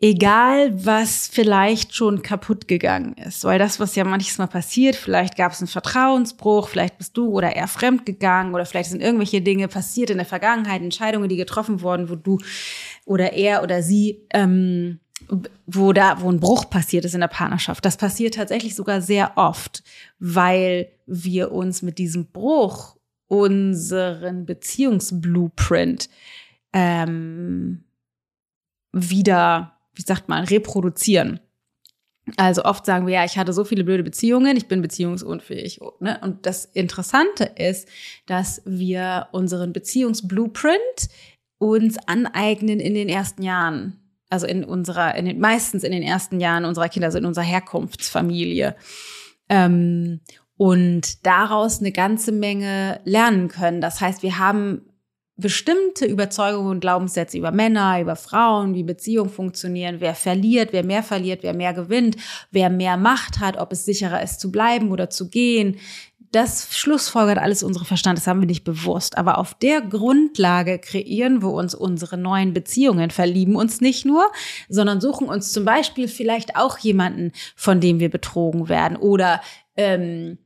egal 0.04 0.84
was 0.84 1.28
vielleicht 1.28 1.94
schon 1.94 2.20
kaputt 2.20 2.68
gegangen 2.68 3.14
ist. 3.14 3.44
Weil 3.44 3.58
das, 3.58 3.80
was 3.80 3.94
ja 3.94 4.04
manchmal 4.04 4.48
passiert, 4.48 4.96
vielleicht 4.96 5.36
gab 5.36 5.52
es 5.52 5.60
einen 5.60 5.68
Vertrauensbruch, 5.68 6.68
vielleicht 6.68 6.98
bist 6.98 7.16
du 7.16 7.28
oder 7.28 7.56
er 7.56 7.68
fremd 7.68 8.04
gegangen 8.04 8.54
oder 8.54 8.66
vielleicht 8.66 8.90
sind 8.90 9.00
irgendwelche 9.00 9.40
Dinge 9.40 9.66
passiert 9.66 10.10
in 10.10 10.18
der 10.18 10.26
Vergangenheit, 10.26 10.82
Entscheidungen, 10.82 11.30
die 11.30 11.36
getroffen 11.36 11.80
wurden, 11.80 12.10
wo 12.10 12.16
du 12.16 12.38
oder 13.06 13.32
er 13.32 13.62
oder 13.62 13.82
sie 13.82 14.26
ähm, 14.34 15.00
wo 15.66 15.92
da, 15.92 16.20
wo 16.20 16.30
ein 16.30 16.40
Bruch 16.40 16.68
passiert 16.70 17.04
ist 17.04 17.14
in 17.14 17.20
der 17.20 17.28
Partnerschaft. 17.28 17.84
Das 17.84 17.96
passiert 17.96 18.34
tatsächlich 18.34 18.74
sogar 18.74 19.00
sehr 19.00 19.32
oft, 19.36 19.82
weil 20.18 20.88
wir 21.06 21.52
uns 21.52 21.82
mit 21.82 21.98
diesem 21.98 22.26
Bruch 22.26 22.96
unseren 23.28 24.46
Beziehungsblueprint 24.46 26.08
ähm, 26.72 27.84
wieder, 28.92 29.72
wie 29.94 30.02
sagt 30.02 30.28
man, 30.28 30.44
reproduzieren. 30.44 31.40
Also 32.36 32.64
oft 32.64 32.86
sagen 32.86 33.06
wir, 33.06 33.14
ja, 33.14 33.24
ich 33.24 33.36
hatte 33.36 33.52
so 33.52 33.64
viele 33.64 33.84
blöde 33.84 34.02
Beziehungen, 34.02 34.56
ich 34.56 34.66
bin 34.66 34.80
beziehungsunfähig. 34.80 35.80
Ne? 36.00 36.18
Und 36.22 36.46
das 36.46 36.64
Interessante 36.64 37.44
ist, 37.44 37.88
dass 38.26 38.62
wir 38.64 39.28
unseren 39.32 39.72
Beziehungsblueprint 39.72 41.08
uns 41.58 41.98
aneignen 42.06 42.80
in 42.80 42.94
den 42.94 43.08
ersten 43.08 43.42
Jahren 43.42 44.03
also 44.34 44.46
in 44.46 44.64
unserer, 44.64 45.14
in 45.14 45.26
den, 45.26 45.38
meistens 45.38 45.84
in 45.84 45.92
den 45.92 46.02
ersten 46.02 46.40
Jahren 46.40 46.64
unserer 46.64 46.88
Kinder, 46.88 47.06
also 47.06 47.18
in 47.18 47.24
unserer 47.24 47.44
Herkunftsfamilie. 47.44 48.74
Ähm, 49.48 50.20
und 50.56 51.24
daraus 51.26 51.80
eine 51.80 51.92
ganze 51.92 52.32
Menge 52.32 53.00
lernen 53.04 53.48
können. 53.48 53.80
Das 53.80 54.00
heißt, 54.00 54.22
wir 54.22 54.38
haben 54.38 54.82
bestimmte 55.36 56.06
Überzeugungen 56.06 56.70
und 56.70 56.80
Glaubenssätze 56.80 57.38
über 57.38 57.50
Männer, 57.50 58.00
über 58.00 58.14
Frauen, 58.14 58.74
wie 58.74 58.84
Beziehungen 58.84 59.30
funktionieren, 59.30 59.96
wer 59.98 60.14
verliert, 60.14 60.72
wer 60.72 60.84
mehr 60.84 61.02
verliert, 61.02 61.42
wer 61.42 61.54
mehr 61.54 61.74
gewinnt, 61.74 62.16
wer 62.52 62.70
mehr 62.70 62.96
Macht 62.96 63.40
hat, 63.40 63.56
ob 63.56 63.72
es 63.72 63.84
sicherer 63.84 64.22
ist 64.22 64.38
zu 64.40 64.52
bleiben 64.52 64.92
oder 64.92 65.10
zu 65.10 65.28
gehen, 65.28 65.78
das 66.34 66.76
schlussfolgert 66.76 67.38
alles 67.38 67.62
unsere 67.62 67.84
Verstand, 67.84 68.18
das 68.18 68.26
haben 68.26 68.40
wir 68.40 68.46
nicht 68.46 68.64
bewusst. 68.64 69.16
Aber 69.16 69.38
auf 69.38 69.54
der 69.54 69.80
Grundlage 69.80 70.78
kreieren 70.78 71.42
wir 71.42 71.50
uns 71.50 71.74
unsere 71.74 72.16
neuen 72.16 72.52
Beziehungen, 72.52 73.10
verlieben 73.10 73.56
uns 73.56 73.80
nicht 73.80 74.04
nur, 74.04 74.24
sondern 74.68 75.00
suchen 75.00 75.28
uns 75.28 75.52
zum 75.52 75.64
Beispiel 75.64 76.08
vielleicht 76.08 76.56
auch 76.56 76.78
jemanden, 76.78 77.32
von 77.54 77.80
dem 77.80 78.00
wir 78.00 78.10
betrogen 78.10 78.68
werden 78.68 78.96
oder 78.96 79.40
ähm, 79.76 80.38
äh, 80.38 80.43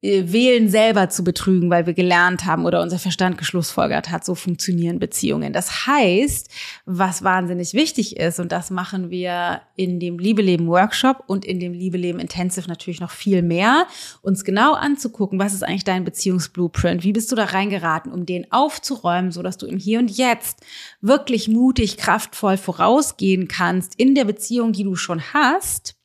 wählen 0.00 0.68
selber 0.68 1.08
zu 1.08 1.24
betrügen, 1.24 1.70
weil 1.70 1.86
wir 1.86 1.92
gelernt 1.92 2.44
haben 2.44 2.66
oder 2.66 2.82
unser 2.82 3.00
Verstand 3.00 3.36
geschlussfolgert 3.36 4.10
hat, 4.10 4.24
so 4.24 4.36
funktionieren 4.36 5.00
Beziehungen. 5.00 5.52
Das 5.52 5.86
heißt, 5.86 6.50
was 6.86 7.24
wahnsinnig 7.24 7.74
wichtig 7.74 8.16
ist, 8.16 8.38
und 8.38 8.52
das 8.52 8.70
machen 8.70 9.10
wir 9.10 9.62
in 9.74 9.98
dem 9.98 10.20
Liebeleben 10.20 10.68
Workshop 10.68 11.24
und 11.26 11.44
in 11.44 11.58
dem 11.58 11.72
Liebeleben 11.72 12.20
Intensive 12.20 12.68
natürlich 12.68 13.00
noch 13.00 13.10
viel 13.10 13.42
mehr, 13.42 13.88
uns 14.22 14.44
genau 14.44 14.74
anzugucken, 14.74 15.40
was 15.40 15.52
ist 15.52 15.64
eigentlich 15.64 15.82
dein 15.82 16.04
Beziehungsblueprint? 16.04 17.02
Wie 17.02 17.12
bist 17.12 17.32
du 17.32 17.36
da 17.36 17.46
reingeraten, 17.46 18.12
um 18.12 18.24
den 18.24 18.52
aufzuräumen, 18.52 19.32
so 19.32 19.42
dass 19.42 19.58
du 19.58 19.66
im 19.66 19.78
Hier 19.78 19.98
und 19.98 20.16
Jetzt 20.16 20.60
wirklich 21.00 21.48
mutig, 21.48 21.96
kraftvoll 21.96 22.56
vorausgehen 22.56 23.48
kannst 23.48 23.96
in 23.96 24.14
der 24.14 24.24
Beziehung, 24.24 24.72
die 24.72 24.84
du 24.84 24.94
schon 24.94 25.20
hast, 25.32 25.96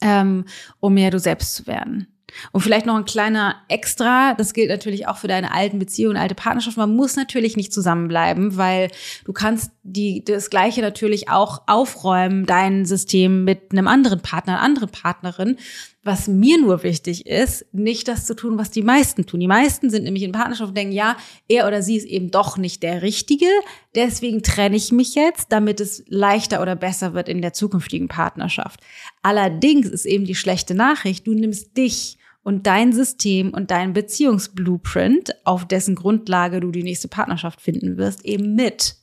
ähm, 0.00 0.44
um 0.78 0.94
mehr 0.94 1.10
du 1.10 1.18
selbst 1.18 1.56
zu 1.56 1.66
werden. 1.66 2.11
Und 2.52 2.60
vielleicht 2.60 2.86
noch 2.86 2.96
ein 2.96 3.04
kleiner 3.04 3.56
Extra, 3.68 4.34
das 4.34 4.52
gilt 4.52 4.68
natürlich 4.68 5.06
auch 5.06 5.16
für 5.16 5.28
deine 5.28 5.52
alten 5.52 5.78
Beziehungen, 5.78 6.16
alte 6.16 6.34
Partnerschaften. 6.34 6.80
Man 6.80 6.96
muss 6.96 7.16
natürlich 7.16 7.56
nicht 7.56 7.72
zusammenbleiben, 7.72 8.56
weil 8.56 8.90
du 9.24 9.32
kannst 9.32 9.70
die, 9.82 10.24
das 10.24 10.50
Gleiche 10.50 10.80
natürlich 10.80 11.28
auch 11.28 11.62
aufräumen, 11.66 12.46
dein 12.46 12.84
System 12.86 13.44
mit 13.44 13.72
einem 13.72 13.88
anderen 13.88 14.20
Partner, 14.20 14.54
einer 14.54 14.62
anderen 14.62 14.88
Partnerin. 14.90 15.56
Was 16.04 16.26
mir 16.26 16.60
nur 16.60 16.82
wichtig 16.82 17.26
ist, 17.26 17.64
nicht 17.72 18.08
das 18.08 18.26
zu 18.26 18.34
tun, 18.34 18.58
was 18.58 18.72
die 18.72 18.82
meisten 18.82 19.24
tun. 19.24 19.38
Die 19.38 19.46
meisten 19.46 19.88
sind 19.88 20.02
nämlich 20.02 20.24
in 20.24 20.32
Partnerschaft 20.32 20.70
und 20.70 20.76
denken, 20.76 20.92
ja, 20.92 21.16
er 21.48 21.68
oder 21.68 21.80
sie 21.80 21.96
ist 21.96 22.06
eben 22.06 22.32
doch 22.32 22.56
nicht 22.56 22.82
der 22.82 23.02
Richtige. 23.02 23.46
Deswegen 23.94 24.42
trenne 24.42 24.74
ich 24.74 24.90
mich 24.90 25.14
jetzt, 25.14 25.52
damit 25.52 25.78
es 25.78 26.02
leichter 26.08 26.60
oder 26.60 26.74
besser 26.74 27.14
wird 27.14 27.28
in 27.28 27.40
der 27.40 27.52
zukünftigen 27.52 28.08
Partnerschaft. 28.08 28.80
Allerdings 29.22 29.86
ist 29.86 30.04
eben 30.04 30.24
die 30.24 30.34
schlechte 30.34 30.74
Nachricht, 30.74 31.24
du 31.28 31.34
nimmst 31.34 31.76
dich 31.76 32.18
und 32.44 32.66
dein 32.66 32.92
System 32.92 33.50
und 33.50 33.70
dein 33.70 33.92
Beziehungsblueprint, 33.92 35.34
auf 35.44 35.66
dessen 35.66 35.94
Grundlage 35.94 36.60
du 36.60 36.70
die 36.70 36.82
nächste 36.82 37.08
Partnerschaft 37.08 37.60
finden 37.60 37.96
wirst, 37.96 38.24
eben 38.24 38.54
mit. 38.54 38.96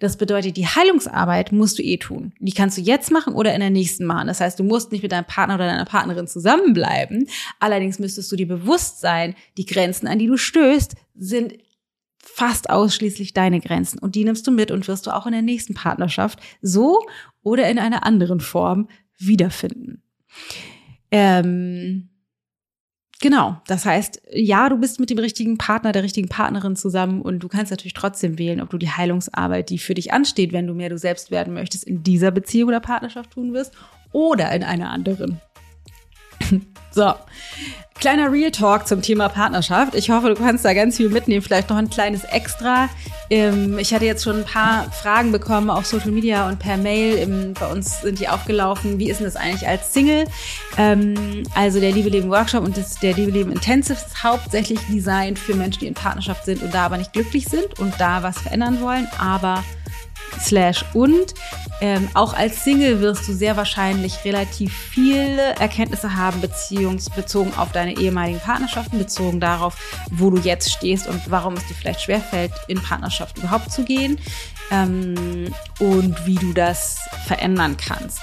Das 0.00 0.16
bedeutet, 0.16 0.56
die 0.56 0.66
Heilungsarbeit 0.66 1.52
musst 1.52 1.78
du 1.78 1.82
eh 1.82 1.98
tun. 1.98 2.32
Die 2.38 2.52
kannst 2.52 2.78
du 2.78 2.82
jetzt 2.82 3.10
machen 3.10 3.34
oder 3.34 3.54
in 3.54 3.60
der 3.60 3.70
nächsten 3.70 4.04
machen. 4.04 4.28
Das 4.28 4.40
heißt, 4.40 4.58
du 4.58 4.64
musst 4.64 4.92
nicht 4.92 5.02
mit 5.02 5.12
deinem 5.12 5.26
Partner 5.26 5.56
oder 5.56 5.66
deiner 5.66 5.84
Partnerin 5.84 6.26
zusammenbleiben. 6.26 7.28
Allerdings 7.58 7.98
müsstest 7.98 8.30
du 8.32 8.36
dir 8.36 8.48
bewusst 8.48 9.00
sein, 9.00 9.34
die 9.56 9.66
Grenzen, 9.66 10.06
an 10.06 10.18
die 10.18 10.26
du 10.26 10.36
stößt, 10.36 10.94
sind 11.14 11.58
fast 12.22 12.70
ausschließlich 12.70 13.34
deine 13.34 13.60
Grenzen. 13.60 13.98
Und 13.98 14.14
die 14.14 14.24
nimmst 14.24 14.46
du 14.46 14.50
mit 14.50 14.70
und 14.70 14.88
wirst 14.88 15.06
du 15.06 15.10
auch 15.10 15.26
in 15.26 15.32
der 15.32 15.42
nächsten 15.42 15.74
Partnerschaft 15.74 16.40
so 16.62 17.00
oder 17.42 17.68
in 17.68 17.78
einer 17.78 18.04
anderen 18.04 18.40
Form 18.40 18.88
wiederfinden. 19.18 20.02
Ähm 21.10 22.10
Genau, 23.20 23.56
das 23.66 23.84
heißt, 23.84 24.22
ja, 24.30 24.68
du 24.68 24.76
bist 24.76 25.00
mit 25.00 25.10
dem 25.10 25.18
richtigen 25.18 25.58
Partner, 25.58 25.90
der 25.90 26.04
richtigen 26.04 26.28
Partnerin 26.28 26.76
zusammen 26.76 27.20
und 27.20 27.40
du 27.40 27.48
kannst 27.48 27.72
natürlich 27.72 27.94
trotzdem 27.94 28.38
wählen, 28.38 28.60
ob 28.60 28.70
du 28.70 28.78
die 28.78 28.90
Heilungsarbeit, 28.90 29.70
die 29.70 29.78
für 29.78 29.94
dich 29.94 30.12
ansteht, 30.12 30.52
wenn 30.52 30.68
du 30.68 30.74
mehr 30.74 30.88
du 30.88 30.98
selbst 30.98 31.32
werden 31.32 31.52
möchtest, 31.52 31.82
in 31.84 32.04
dieser 32.04 32.30
Beziehung 32.30 32.68
oder 32.68 32.80
Partnerschaft 32.80 33.32
tun 33.32 33.52
wirst 33.52 33.74
oder 34.12 34.52
in 34.52 34.62
einer 34.62 34.90
anderen. 34.90 35.40
so, 36.90 37.14
Kleiner 38.00 38.30
Real 38.30 38.52
Talk 38.52 38.86
zum 38.86 39.02
Thema 39.02 39.28
Partnerschaft. 39.28 39.96
Ich 39.96 40.08
hoffe, 40.08 40.28
du 40.28 40.36
kannst 40.36 40.64
da 40.64 40.72
ganz 40.72 40.96
viel 40.96 41.08
mitnehmen. 41.08 41.42
Vielleicht 41.42 41.68
noch 41.68 41.76
ein 41.76 41.90
kleines 41.90 42.22
Extra. 42.22 42.88
Ähm, 43.28 43.76
ich 43.76 43.92
hatte 43.92 44.04
jetzt 44.04 44.22
schon 44.22 44.36
ein 44.36 44.44
paar 44.44 44.88
Fragen 44.92 45.32
bekommen 45.32 45.68
auf 45.68 45.84
Social 45.84 46.12
Media 46.12 46.48
und 46.48 46.60
per 46.60 46.76
Mail. 46.76 47.54
Bei 47.58 47.66
uns 47.66 48.02
sind 48.02 48.20
die 48.20 48.28
aufgelaufen. 48.28 49.00
Wie 49.00 49.10
ist 49.10 49.18
denn 49.18 49.24
das 49.24 49.34
eigentlich 49.34 49.66
als 49.66 49.92
Single? 49.92 50.26
Ähm, 50.76 51.42
also 51.56 51.80
der 51.80 51.90
Liebe 51.90 52.08
Leben 52.08 52.30
Workshop 52.30 52.64
und 52.64 52.76
der 53.02 53.14
Liebe 53.14 53.32
Leben 53.32 53.50
Intensive 53.50 53.98
ist 53.98 54.22
hauptsächlich 54.22 54.78
designt 54.88 55.36
für 55.36 55.56
Menschen, 55.56 55.80
die 55.80 55.88
in 55.88 55.94
Partnerschaft 55.94 56.44
sind 56.44 56.62
und 56.62 56.72
da 56.72 56.86
aber 56.86 56.98
nicht 56.98 57.12
glücklich 57.12 57.46
sind 57.46 57.80
und 57.80 57.92
da 57.98 58.22
was 58.22 58.38
verändern 58.38 58.80
wollen, 58.80 59.08
aber 59.18 59.64
slash 60.40 60.84
und. 60.94 61.34
Ähm, 61.80 62.08
auch 62.14 62.34
als 62.34 62.64
Single 62.64 63.00
wirst 63.00 63.28
du 63.28 63.32
sehr 63.32 63.56
wahrscheinlich 63.56 64.24
relativ 64.24 64.76
viele 64.76 65.54
Erkenntnisse 65.56 66.16
haben, 66.16 66.40
bezogen 66.40 67.52
auf 67.56 67.70
deine 67.70 67.96
ehemaligen 67.96 68.40
Partnerschaften, 68.40 68.98
bezogen 68.98 69.38
darauf, 69.38 69.76
wo 70.10 70.30
du 70.30 70.38
jetzt 70.38 70.72
stehst 70.72 71.06
und 71.06 71.20
warum 71.30 71.54
es 71.54 71.66
dir 71.66 71.74
vielleicht 71.74 72.00
schwerfällt, 72.00 72.52
in 72.66 72.82
Partnerschaft 72.82 73.38
überhaupt 73.38 73.70
zu 73.70 73.84
gehen 73.84 74.18
ähm, 74.72 75.54
und 75.78 76.26
wie 76.26 76.34
du 76.34 76.52
das 76.52 76.98
verändern 77.26 77.76
kannst. 77.76 78.20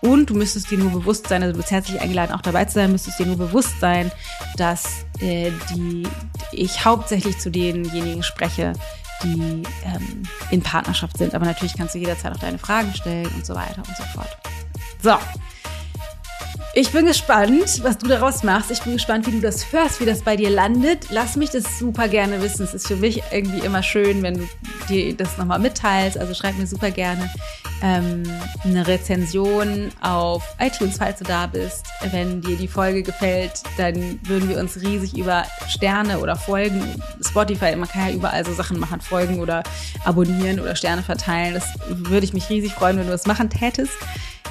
Und 0.00 0.30
du 0.30 0.34
müsstest 0.34 0.70
dir 0.70 0.78
nur 0.78 0.90
bewusst 0.90 1.28
sein, 1.28 1.42
also 1.42 1.52
du 1.52 1.58
bist 1.58 1.70
herzlich 1.70 2.00
eingeladen, 2.00 2.34
auch 2.34 2.42
dabei 2.42 2.64
zu 2.64 2.74
sein, 2.74 2.92
müsstest 2.92 3.18
dir 3.18 3.26
nur 3.26 3.38
bewusst 3.38 3.80
sein, 3.80 4.12
dass 4.56 5.04
äh, 5.20 5.50
die, 5.74 6.06
ich 6.52 6.84
hauptsächlich 6.84 7.38
zu 7.38 7.50
denjenigen 7.50 8.22
spreche, 8.22 8.74
die 9.22 9.62
ähm, 9.84 10.22
in 10.50 10.62
Partnerschaft 10.62 11.18
sind. 11.18 11.34
Aber 11.34 11.46
natürlich 11.46 11.76
kannst 11.76 11.94
du 11.94 11.98
jederzeit 11.98 12.32
auch 12.32 12.40
deine 12.40 12.58
Fragen 12.58 12.92
stellen 12.94 13.28
und 13.34 13.46
so 13.46 13.54
weiter 13.54 13.82
und 13.86 13.96
so 13.96 14.02
fort. 14.14 14.36
So. 15.02 15.16
Ich 16.74 16.92
bin 16.92 17.06
gespannt, 17.06 17.82
was 17.82 17.96
du 17.96 18.06
daraus 18.06 18.42
machst. 18.42 18.70
Ich 18.70 18.82
bin 18.82 18.92
gespannt, 18.92 19.26
wie 19.26 19.30
du 19.30 19.40
das 19.40 19.72
hörst, 19.72 19.98
wie 20.00 20.04
das 20.04 20.20
bei 20.20 20.36
dir 20.36 20.50
landet. 20.50 21.06
Lass 21.08 21.36
mich 21.36 21.48
das 21.48 21.78
super 21.78 22.06
gerne 22.06 22.42
wissen. 22.42 22.64
Es 22.64 22.74
ist 22.74 22.86
für 22.86 22.96
mich 22.96 23.22
irgendwie 23.32 23.64
immer 23.64 23.82
schön, 23.82 24.22
wenn 24.22 24.34
du 24.34 24.48
dir 24.88 25.16
das 25.16 25.38
nochmal 25.38 25.58
mitteilst. 25.58 26.18
Also 26.18 26.34
schreib 26.34 26.58
mir 26.58 26.66
super 26.66 26.90
gerne 26.90 27.30
ähm, 27.82 28.22
eine 28.64 28.86
Rezension 28.86 29.90
auf 30.00 30.42
iTunes, 30.58 30.98
falls 30.98 31.18
du 31.18 31.24
da 31.24 31.46
bist. 31.46 31.86
Wenn 32.10 32.40
dir 32.40 32.56
die 32.56 32.68
Folge 32.68 33.02
gefällt, 33.02 33.62
dann 33.76 34.18
würden 34.24 34.48
wir 34.48 34.58
uns 34.58 34.80
riesig 34.80 35.16
über 35.16 35.44
Sterne 35.68 36.18
oder 36.18 36.36
Folgen, 36.36 36.82
Spotify, 37.20 37.76
man 37.76 37.88
kann 37.88 38.08
ja 38.08 38.14
überall 38.14 38.44
so 38.44 38.52
Sachen 38.52 38.78
machen, 38.78 39.00
Folgen 39.00 39.40
oder 39.40 39.62
abonnieren 40.04 40.60
oder 40.60 40.76
Sterne 40.76 41.02
verteilen. 41.02 41.54
Das 41.54 41.66
würde 41.88 42.24
ich 42.24 42.32
mich 42.32 42.48
riesig 42.48 42.72
freuen, 42.72 42.96
wenn 42.98 43.06
du 43.06 43.12
das 43.12 43.26
machen 43.26 43.50
tätest. 43.50 43.94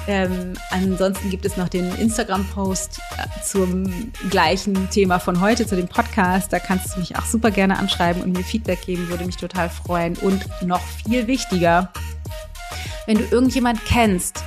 Ähm, 0.08 0.54
ansonsten 0.70 1.30
gibt 1.30 1.44
es 1.44 1.56
noch 1.56 1.68
den 1.68 1.92
Instagram-Post 1.96 3.00
äh, 3.18 3.42
zum 3.42 4.12
gleichen 4.30 4.88
Thema 4.90 5.18
von 5.18 5.40
heute, 5.40 5.66
zu 5.66 5.74
dem 5.74 5.88
Podcast. 5.88 6.52
Da 6.52 6.60
kannst 6.60 6.94
du 6.94 7.00
mich 7.00 7.16
auch 7.16 7.24
super 7.24 7.50
gerne 7.50 7.76
anschreiben 7.76 8.22
und 8.22 8.32
mir 8.32 8.44
Feedback 8.44 8.82
geben, 8.82 9.08
würde 9.08 9.24
mich 9.24 9.36
total 9.36 9.68
freuen. 9.68 10.16
Und 10.18 10.46
noch 10.62 10.82
viel 11.04 11.26
wichtiger, 11.26 11.92
wenn 13.06 13.18
du 13.18 13.24
irgendjemand 13.24 13.84
kennst, 13.84 14.42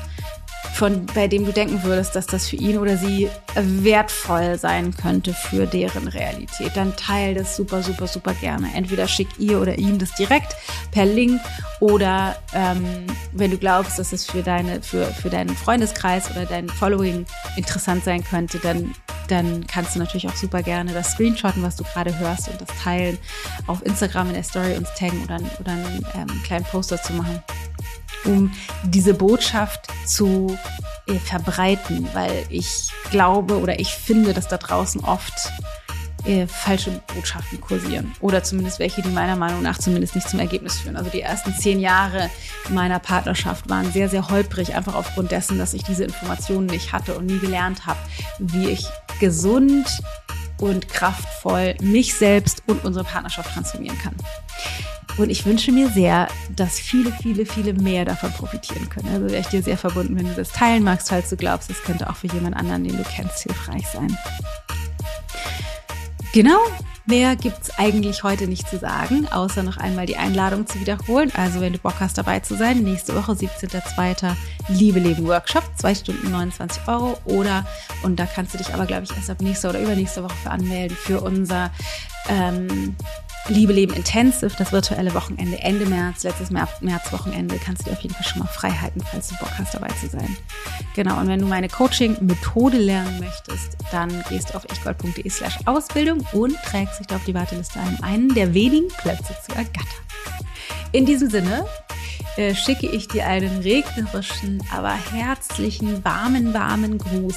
von, 0.79 1.05
bei 1.07 1.27
dem 1.27 1.45
du 1.45 1.51
denken 1.51 1.83
würdest, 1.83 2.15
dass 2.15 2.25
das 2.25 2.47
für 2.47 2.55
ihn 2.55 2.77
oder 2.77 2.95
sie 2.95 3.29
wertvoll 3.53 4.57
sein 4.57 4.95
könnte 4.95 5.33
für 5.33 5.67
deren 5.67 6.07
Realität, 6.07 6.71
dann 6.75 6.95
teile 6.95 7.39
das 7.39 7.57
super, 7.57 7.83
super, 7.83 8.07
super 8.07 8.33
gerne. 8.35 8.69
Entweder 8.73 9.05
schickt 9.09 9.37
ihr 9.39 9.59
oder 9.59 9.77
ihm 9.77 9.99
das 9.99 10.13
direkt 10.13 10.55
per 10.91 11.05
Link 11.05 11.41
oder 11.81 12.37
ähm, 12.53 13.07
wenn 13.33 13.51
du 13.51 13.57
glaubst, 13.57 13.99
dass 13.99 14.13
es 14.13 14.25
für, 14.25 14.41
deine, 14.41 14.81
für, 14.81 15.05
für 15.07 15.29
deinen 15.29 15.49
Freundeskreis 15.49 16.31
oder 16.31 16.45
dein 16.45 16.69
Following 16.69 17.25
interessant 17.57 18.05
sein 18.05 18.23
könnte, 18.23 18.57
dann, 18.59 18.95
dann 19.27 19.67
kannst 19.67 19.95
du 19.95 19.99
natürlich 19.99 20.29
auch 20.29 20.35
super 20.35 20.63
gerne 20.63 20.93
das 20.93 21.11
Screenshotten, 21.11 21.61
was 21.61 21.75
du 21.75 21.83
gerade 21.83 22.17
hörst 22.19 22.47
und 22.47 22.61
das 22.61 22.69
teilen 22.81 23.17
auf 23.67 23.85
Instagram 23.85 24.29
in 24.29 24.35
der 24.35 24.43
Story 24.43 24.77
uns 24.77 24.87
taggen 24.97 25.21
oder, 25.25 25.39
oder 25.59 25.71
einen 25.71 26.05
ähm, 26.15 26.43
kleinen 26.45 26.63
Poster 26.63 27.01
zu 27.01 27.11
machen 27.11 27.43
um 28.25 28.51
diese 28.83 29.13
Botschaft 29.13 29.87
zu 30.05 30.57
äh, 31.07 31.15
verbreiten, 31.15 32.07
weil 32.13 32.45
ich 32.49 32.89
glaube 33.11 33.59
oder 33.59 33.79
ich 33.79 33.89
finde, 33.89 34.33
dass 34.33 34.47
da 34.47 34.57
draußen 34.57 35.01
oft 35.03 35.51
äh, 36.25 36.47
falsche 36.47 37.01
Botschaften 37.15 37.61
kursieren 37.61 38.13
oder 38.19 38.43
zumindest 38.43 38.79
welche, 38.79 39.01
die 39.01 39.09
meiner 39.09 39.35
Meinung 39.35 39.61
nach 39.61 39.77
zumindest 39.77 40.15
nicht 40.15 40.29
zum 40.29 40.39
Ergebnis 40.39 40.77
führen. 40.77 40.97
Also 40.97 41.09
die 41.09 41.21
ersten 41.21 41.53
zehn 41.53 41.79
Jahre 41.79 42.29
meiner 42.69 42.99
Partnerschaft 42.99 43.69
waren 43.69 43.91
sehr, 43.91 44.09
sehr 44.09 44.29
holprig, 44.29 44.75
einfach 44.75 44.95
aufgrund 44.95 45.31
dessen, 45.31 45.57
dass 45.57 45.73
ich 45.73 45.83
diese 45.83 46.03
Informationen 46.03 46.67
nicht 46.67 46.91
hatte 46.91 47.15
und 47.15 47.25
nie 47.25 47.39
gelernt 47.39 47.85
habe, 47.85 47.99
wie 48.39 48.67
ich 48.67 48.85
gesund 49.19 49.87
und 50.59 50.89
kraftvoll 50.89 51.75
mich 51.81 52.15
selbst 52.15 52.63
und 52.67 52.83
unsere 52.83 53.05
Partnerschaft 53.05 53.53
transformieren 53.53 53.97
kann. 53.99 54.15
Und 55.19 55.29
ich 55.29 55.45
wünsche 55.45 55.73
mir 55.73 55.89
sehr, 55.89 56.29
dass 56.55 56.79
viele, 56.79 57.11
viele, 57.11 57.45
viele 57.45 57.73
mehr 57.73 58.05
davon 58.05 58.31
profitieren 58.31 58.87
können. 58.87 59.09
Also 59.09 59.29
wäre 59.29 59.41
ich 59.41 59.47
dir 59.47 59.61
sehr 59.61 59.77
verbunden, 59.77 60.17
wenn 60.17 60.27
du 60.27 60.33
das 60.33 60.51
teilen 60.51 60.83
magst, 60.83 61.09
falls 61.09 61.29
du 61.29 61.35
glaubst, 61.35 61.69
es 61.69 61.81
könnte 61.83 62.09
auch 62.09 62.15
für 62.15 62.27
jemand 62.27 62.55
anderen, 62.55 62.85
den 62.85 62.95
du 62.95 63.03
kennst, 63.03 63.43
hilfreich 63.43 63.85
sein. 63.87 64.17
Genau, 66.31 66.59
Mehr 67.09 67.35
gibt's 67.35 67.71
eigentlich 67.79 68.21
heute 68.21 68.45
nicht 68.45 68.69
zu 68.69 68.77
sagen, 68.77 69.27
außer 69.31 69.63
noch 69.63 69.77
einmal 69.77 70.05
die 70.05 70.17
Einladung 70.17 70.67
zu 70.67 70.79
wiederholen. 70.79 71.31
Also 71.35 71.59
wenn 71.59 71.73
du 71.73 71.79
Bock 71.79 71.95
hast, 71.99 72.19
dabei 72.19 72.39
zu 72.39 72.55
sein, 72.55 72.83
nächste 72.83 73.15
Woche, 73.15 73.31
17.02. 73.31 74.35
Liebe 74.67 74.99
Leben 74.99 75.25
Workshop, 75.25 75.63
zwei 75.75 75.95
Stunden 75.95 76.29
29 76.29 76.87
Euro. 76.87 77.17
Oder, 77.25 77.65
und 78.03 78.19
da 78.19 78.27
kannst 78.27 78.53
du 78.53 78.59
dich 78.59 78.71
aber, 78.75 78.85
glaube 78.85 79.05
ich, 79.05 79.15
erst 79.15 79.31
ab 79.31 79.41
nächster 79.41 79.71
oder 79.71 79.81
übernächste 79.81 80.23
Woche 80.23 80.35
für 80.43 80.51
anmelden, 80.51 80.95
für 80.95 81.21
unser 81.21 81.71
ähm, 82.29 82.95
Liebe 83.47 83.73
Leben 83.73 83.93
Intensive, 83.93 84.55
das 84.57 84.71
virtuelle 84.71 85.13
Wochenende 85.15 85.57
Ende 85.59 85.85
März, 85.85 86.23
letztes 86.23 86.51
März-Wochenende, 86.51 87.57
kannst 87.63 87.81
du 87.81 87.85
dir 87.85 87.93
auf 87.93 88.01
jeden 88.01 88.13
Fall 88.13 88.25
schon 88.25 88.39
mal 88.39 88.47
frei 88.47 88.69
halten, 88.69 89.01
falls 89.01 89.29
du 89.29 89.35
Bock 89.37 89.51
hast, 89.57 89.73
dabei 89.73 89.87
zu 89.99 90.07
sein. 90.07 90.37
Genau, 90.95 91.19
und 91.19 91.27
wenn 91.27 91.39
du 91.39 91.47
meine 91.47 91.67
Coaching-Methode 91.67 92.77
lernen 92.77 93.19
möchtest, 93.19 93.77
dann 93.91 94.09
gehst 94.29 94.49
du 94.49 94.55
auf 94.55 94.65
echtgold.de 94.65 95.27
slash 95.29 95.57
Ausbildung 95.65 96.23
und 96.33 96.55
trägst 96.63 96.99
dich 96.99 97.15
auf 97.15 97.23
die 97.25 97.33
Warteliste 97.33 97.79
ein, 97.79 97.97
einen 98.03 98.33
der 98.35 98.53
wenigen 98.53 98.89
Plätze 98.89 99.35
zu 99.45 99.55
ergattern. 99.55 99.87
In 100.91 101.05
diesem 101.05 101.29
Sinne 101.29 101.65
äh, 102.37 102.53
schicke 102.53 102.87
ich 102.87 103.07
dir 103.07 103.25
einen 103.25 103.59
regnerischen, 103.61 104.61
aber 104.71 104.93
herzlichen, 104.93 106.03
warmen, 106.03 106.53
warmen 106.53 106.97
Gruß 106.97 107.35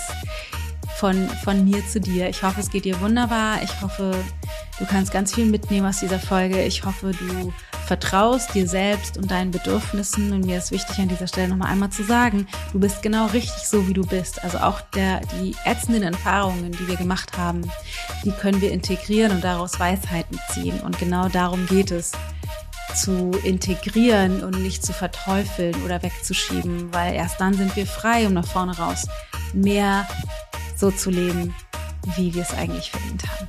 von, 1.02 1.28
von 1.42 1.64
mir 1.64 1.84
zu 1.84 2.00
dir. 2.00 2.28
Ich 2.28 2.44
hoffe, 2.44 2.60
es 2.60 2.70
geht 2.70 2.84
dir 2.84 3.00
wunderbar. 3.00 3.60
Ich 3.64 3.82
hoffe, 3.82 4.14
Du 4.78 4.86
kannst 4.88 5.12
ganz 5.12 5.34
viel 5.34 5.46
mitnehmen 5.46 5.86
aus 5.86 6.00
dieser 6.00 6.18
Folge. 6.18 6.60
Ich 6.64 6.84
hoffe, 6.84 7.12
du 7.12 7.52
vertraust 7.86 8.54
dir 8.54 8.66
selbst 8.66 9.16
und 9.16 9.30
deinen 9.30 9.52
Bedürfnissen. 9.52 10.32
Und 10.32 10.46
mir 10.46 10.58
ist 10.58 10.72
wichtig, 10.72 10.98
an 10.98 11.08
dieser 11.08 11.28
Stelle 11.28 11.48
nochmal 11.48 11.70
einmal 11.70 11.90
zu 11.90 12.02
sagen, 12.02 12.48
du 12.72 12.80
bist 12.80 13.02
genau 13.02 13.26
richtig 13.26 13.68
so, 13.68 13.86
wie 13.86 13.92
du 13.92 14.04
bist. 14.04 14.42
Also 14.42 14.58
auch 14.58 14.80
der, 14.80 15.20
die 15.40 15.54
ätzenden 15.66 16.02
Erfahrungen, 16.02 16.72
die 16.72 16.88
wir 16.88 16.96
gemacht 16.96 17.36
haben, 17.36 17.62
die 18.24 18.32
können 18.32 18.60
wir 18.60 18.72
integrieren 18.72 19.30
und 19.30 19.44
daraus 19.44 19.78
Weisheiten 19.78 20.38
ziehen. 20.50 20.80
Und 20.80 20.98
genau 20.98 21.28
darum 21.28 21.66
geht 21.66 21.90
es 21.90 22.10
zu 22.94 23.32
integrieren 23.42 24.44
und 24.44 24.62
nicht 24.62 24.84
zu 24.84 24.92
verteufeln 24.92 25.74
oder 25.84 26.02
wegzuschieben, 26.02 26.92
weil 26.92 27.14
erst 27.14 27.40
dann 27.40 27.54
sind 27.54 27.74
wir 27.74 27.86
frei, 27.86 28.26
um 28.26 28.34
nach 28.34 28.46
vorne 28.46 28.76
raus 28.76 29.06
mehr 29.52 30.06
so 30.76 30.90
zu 30.90 31.10
leben, 31.10 31.54
wie 32.16 32.34
wir 32.34 32.42
es 32.42 32.54
eigentlich 32.54 32.90
verdient 32.90 33.24
haben. 33.28 33.48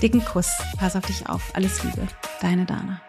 Dicken 0.00 0.24
Kuss, 0.24 0.48
pass 0.78 0.96
auf 0.96 1.04
dich 1.04 1.28
auf. 1.28 1.42
Alles 1.54 1.84
Liebe, 1.84 2.08
deine 2.40 2.64
Dana. 2.64 3.01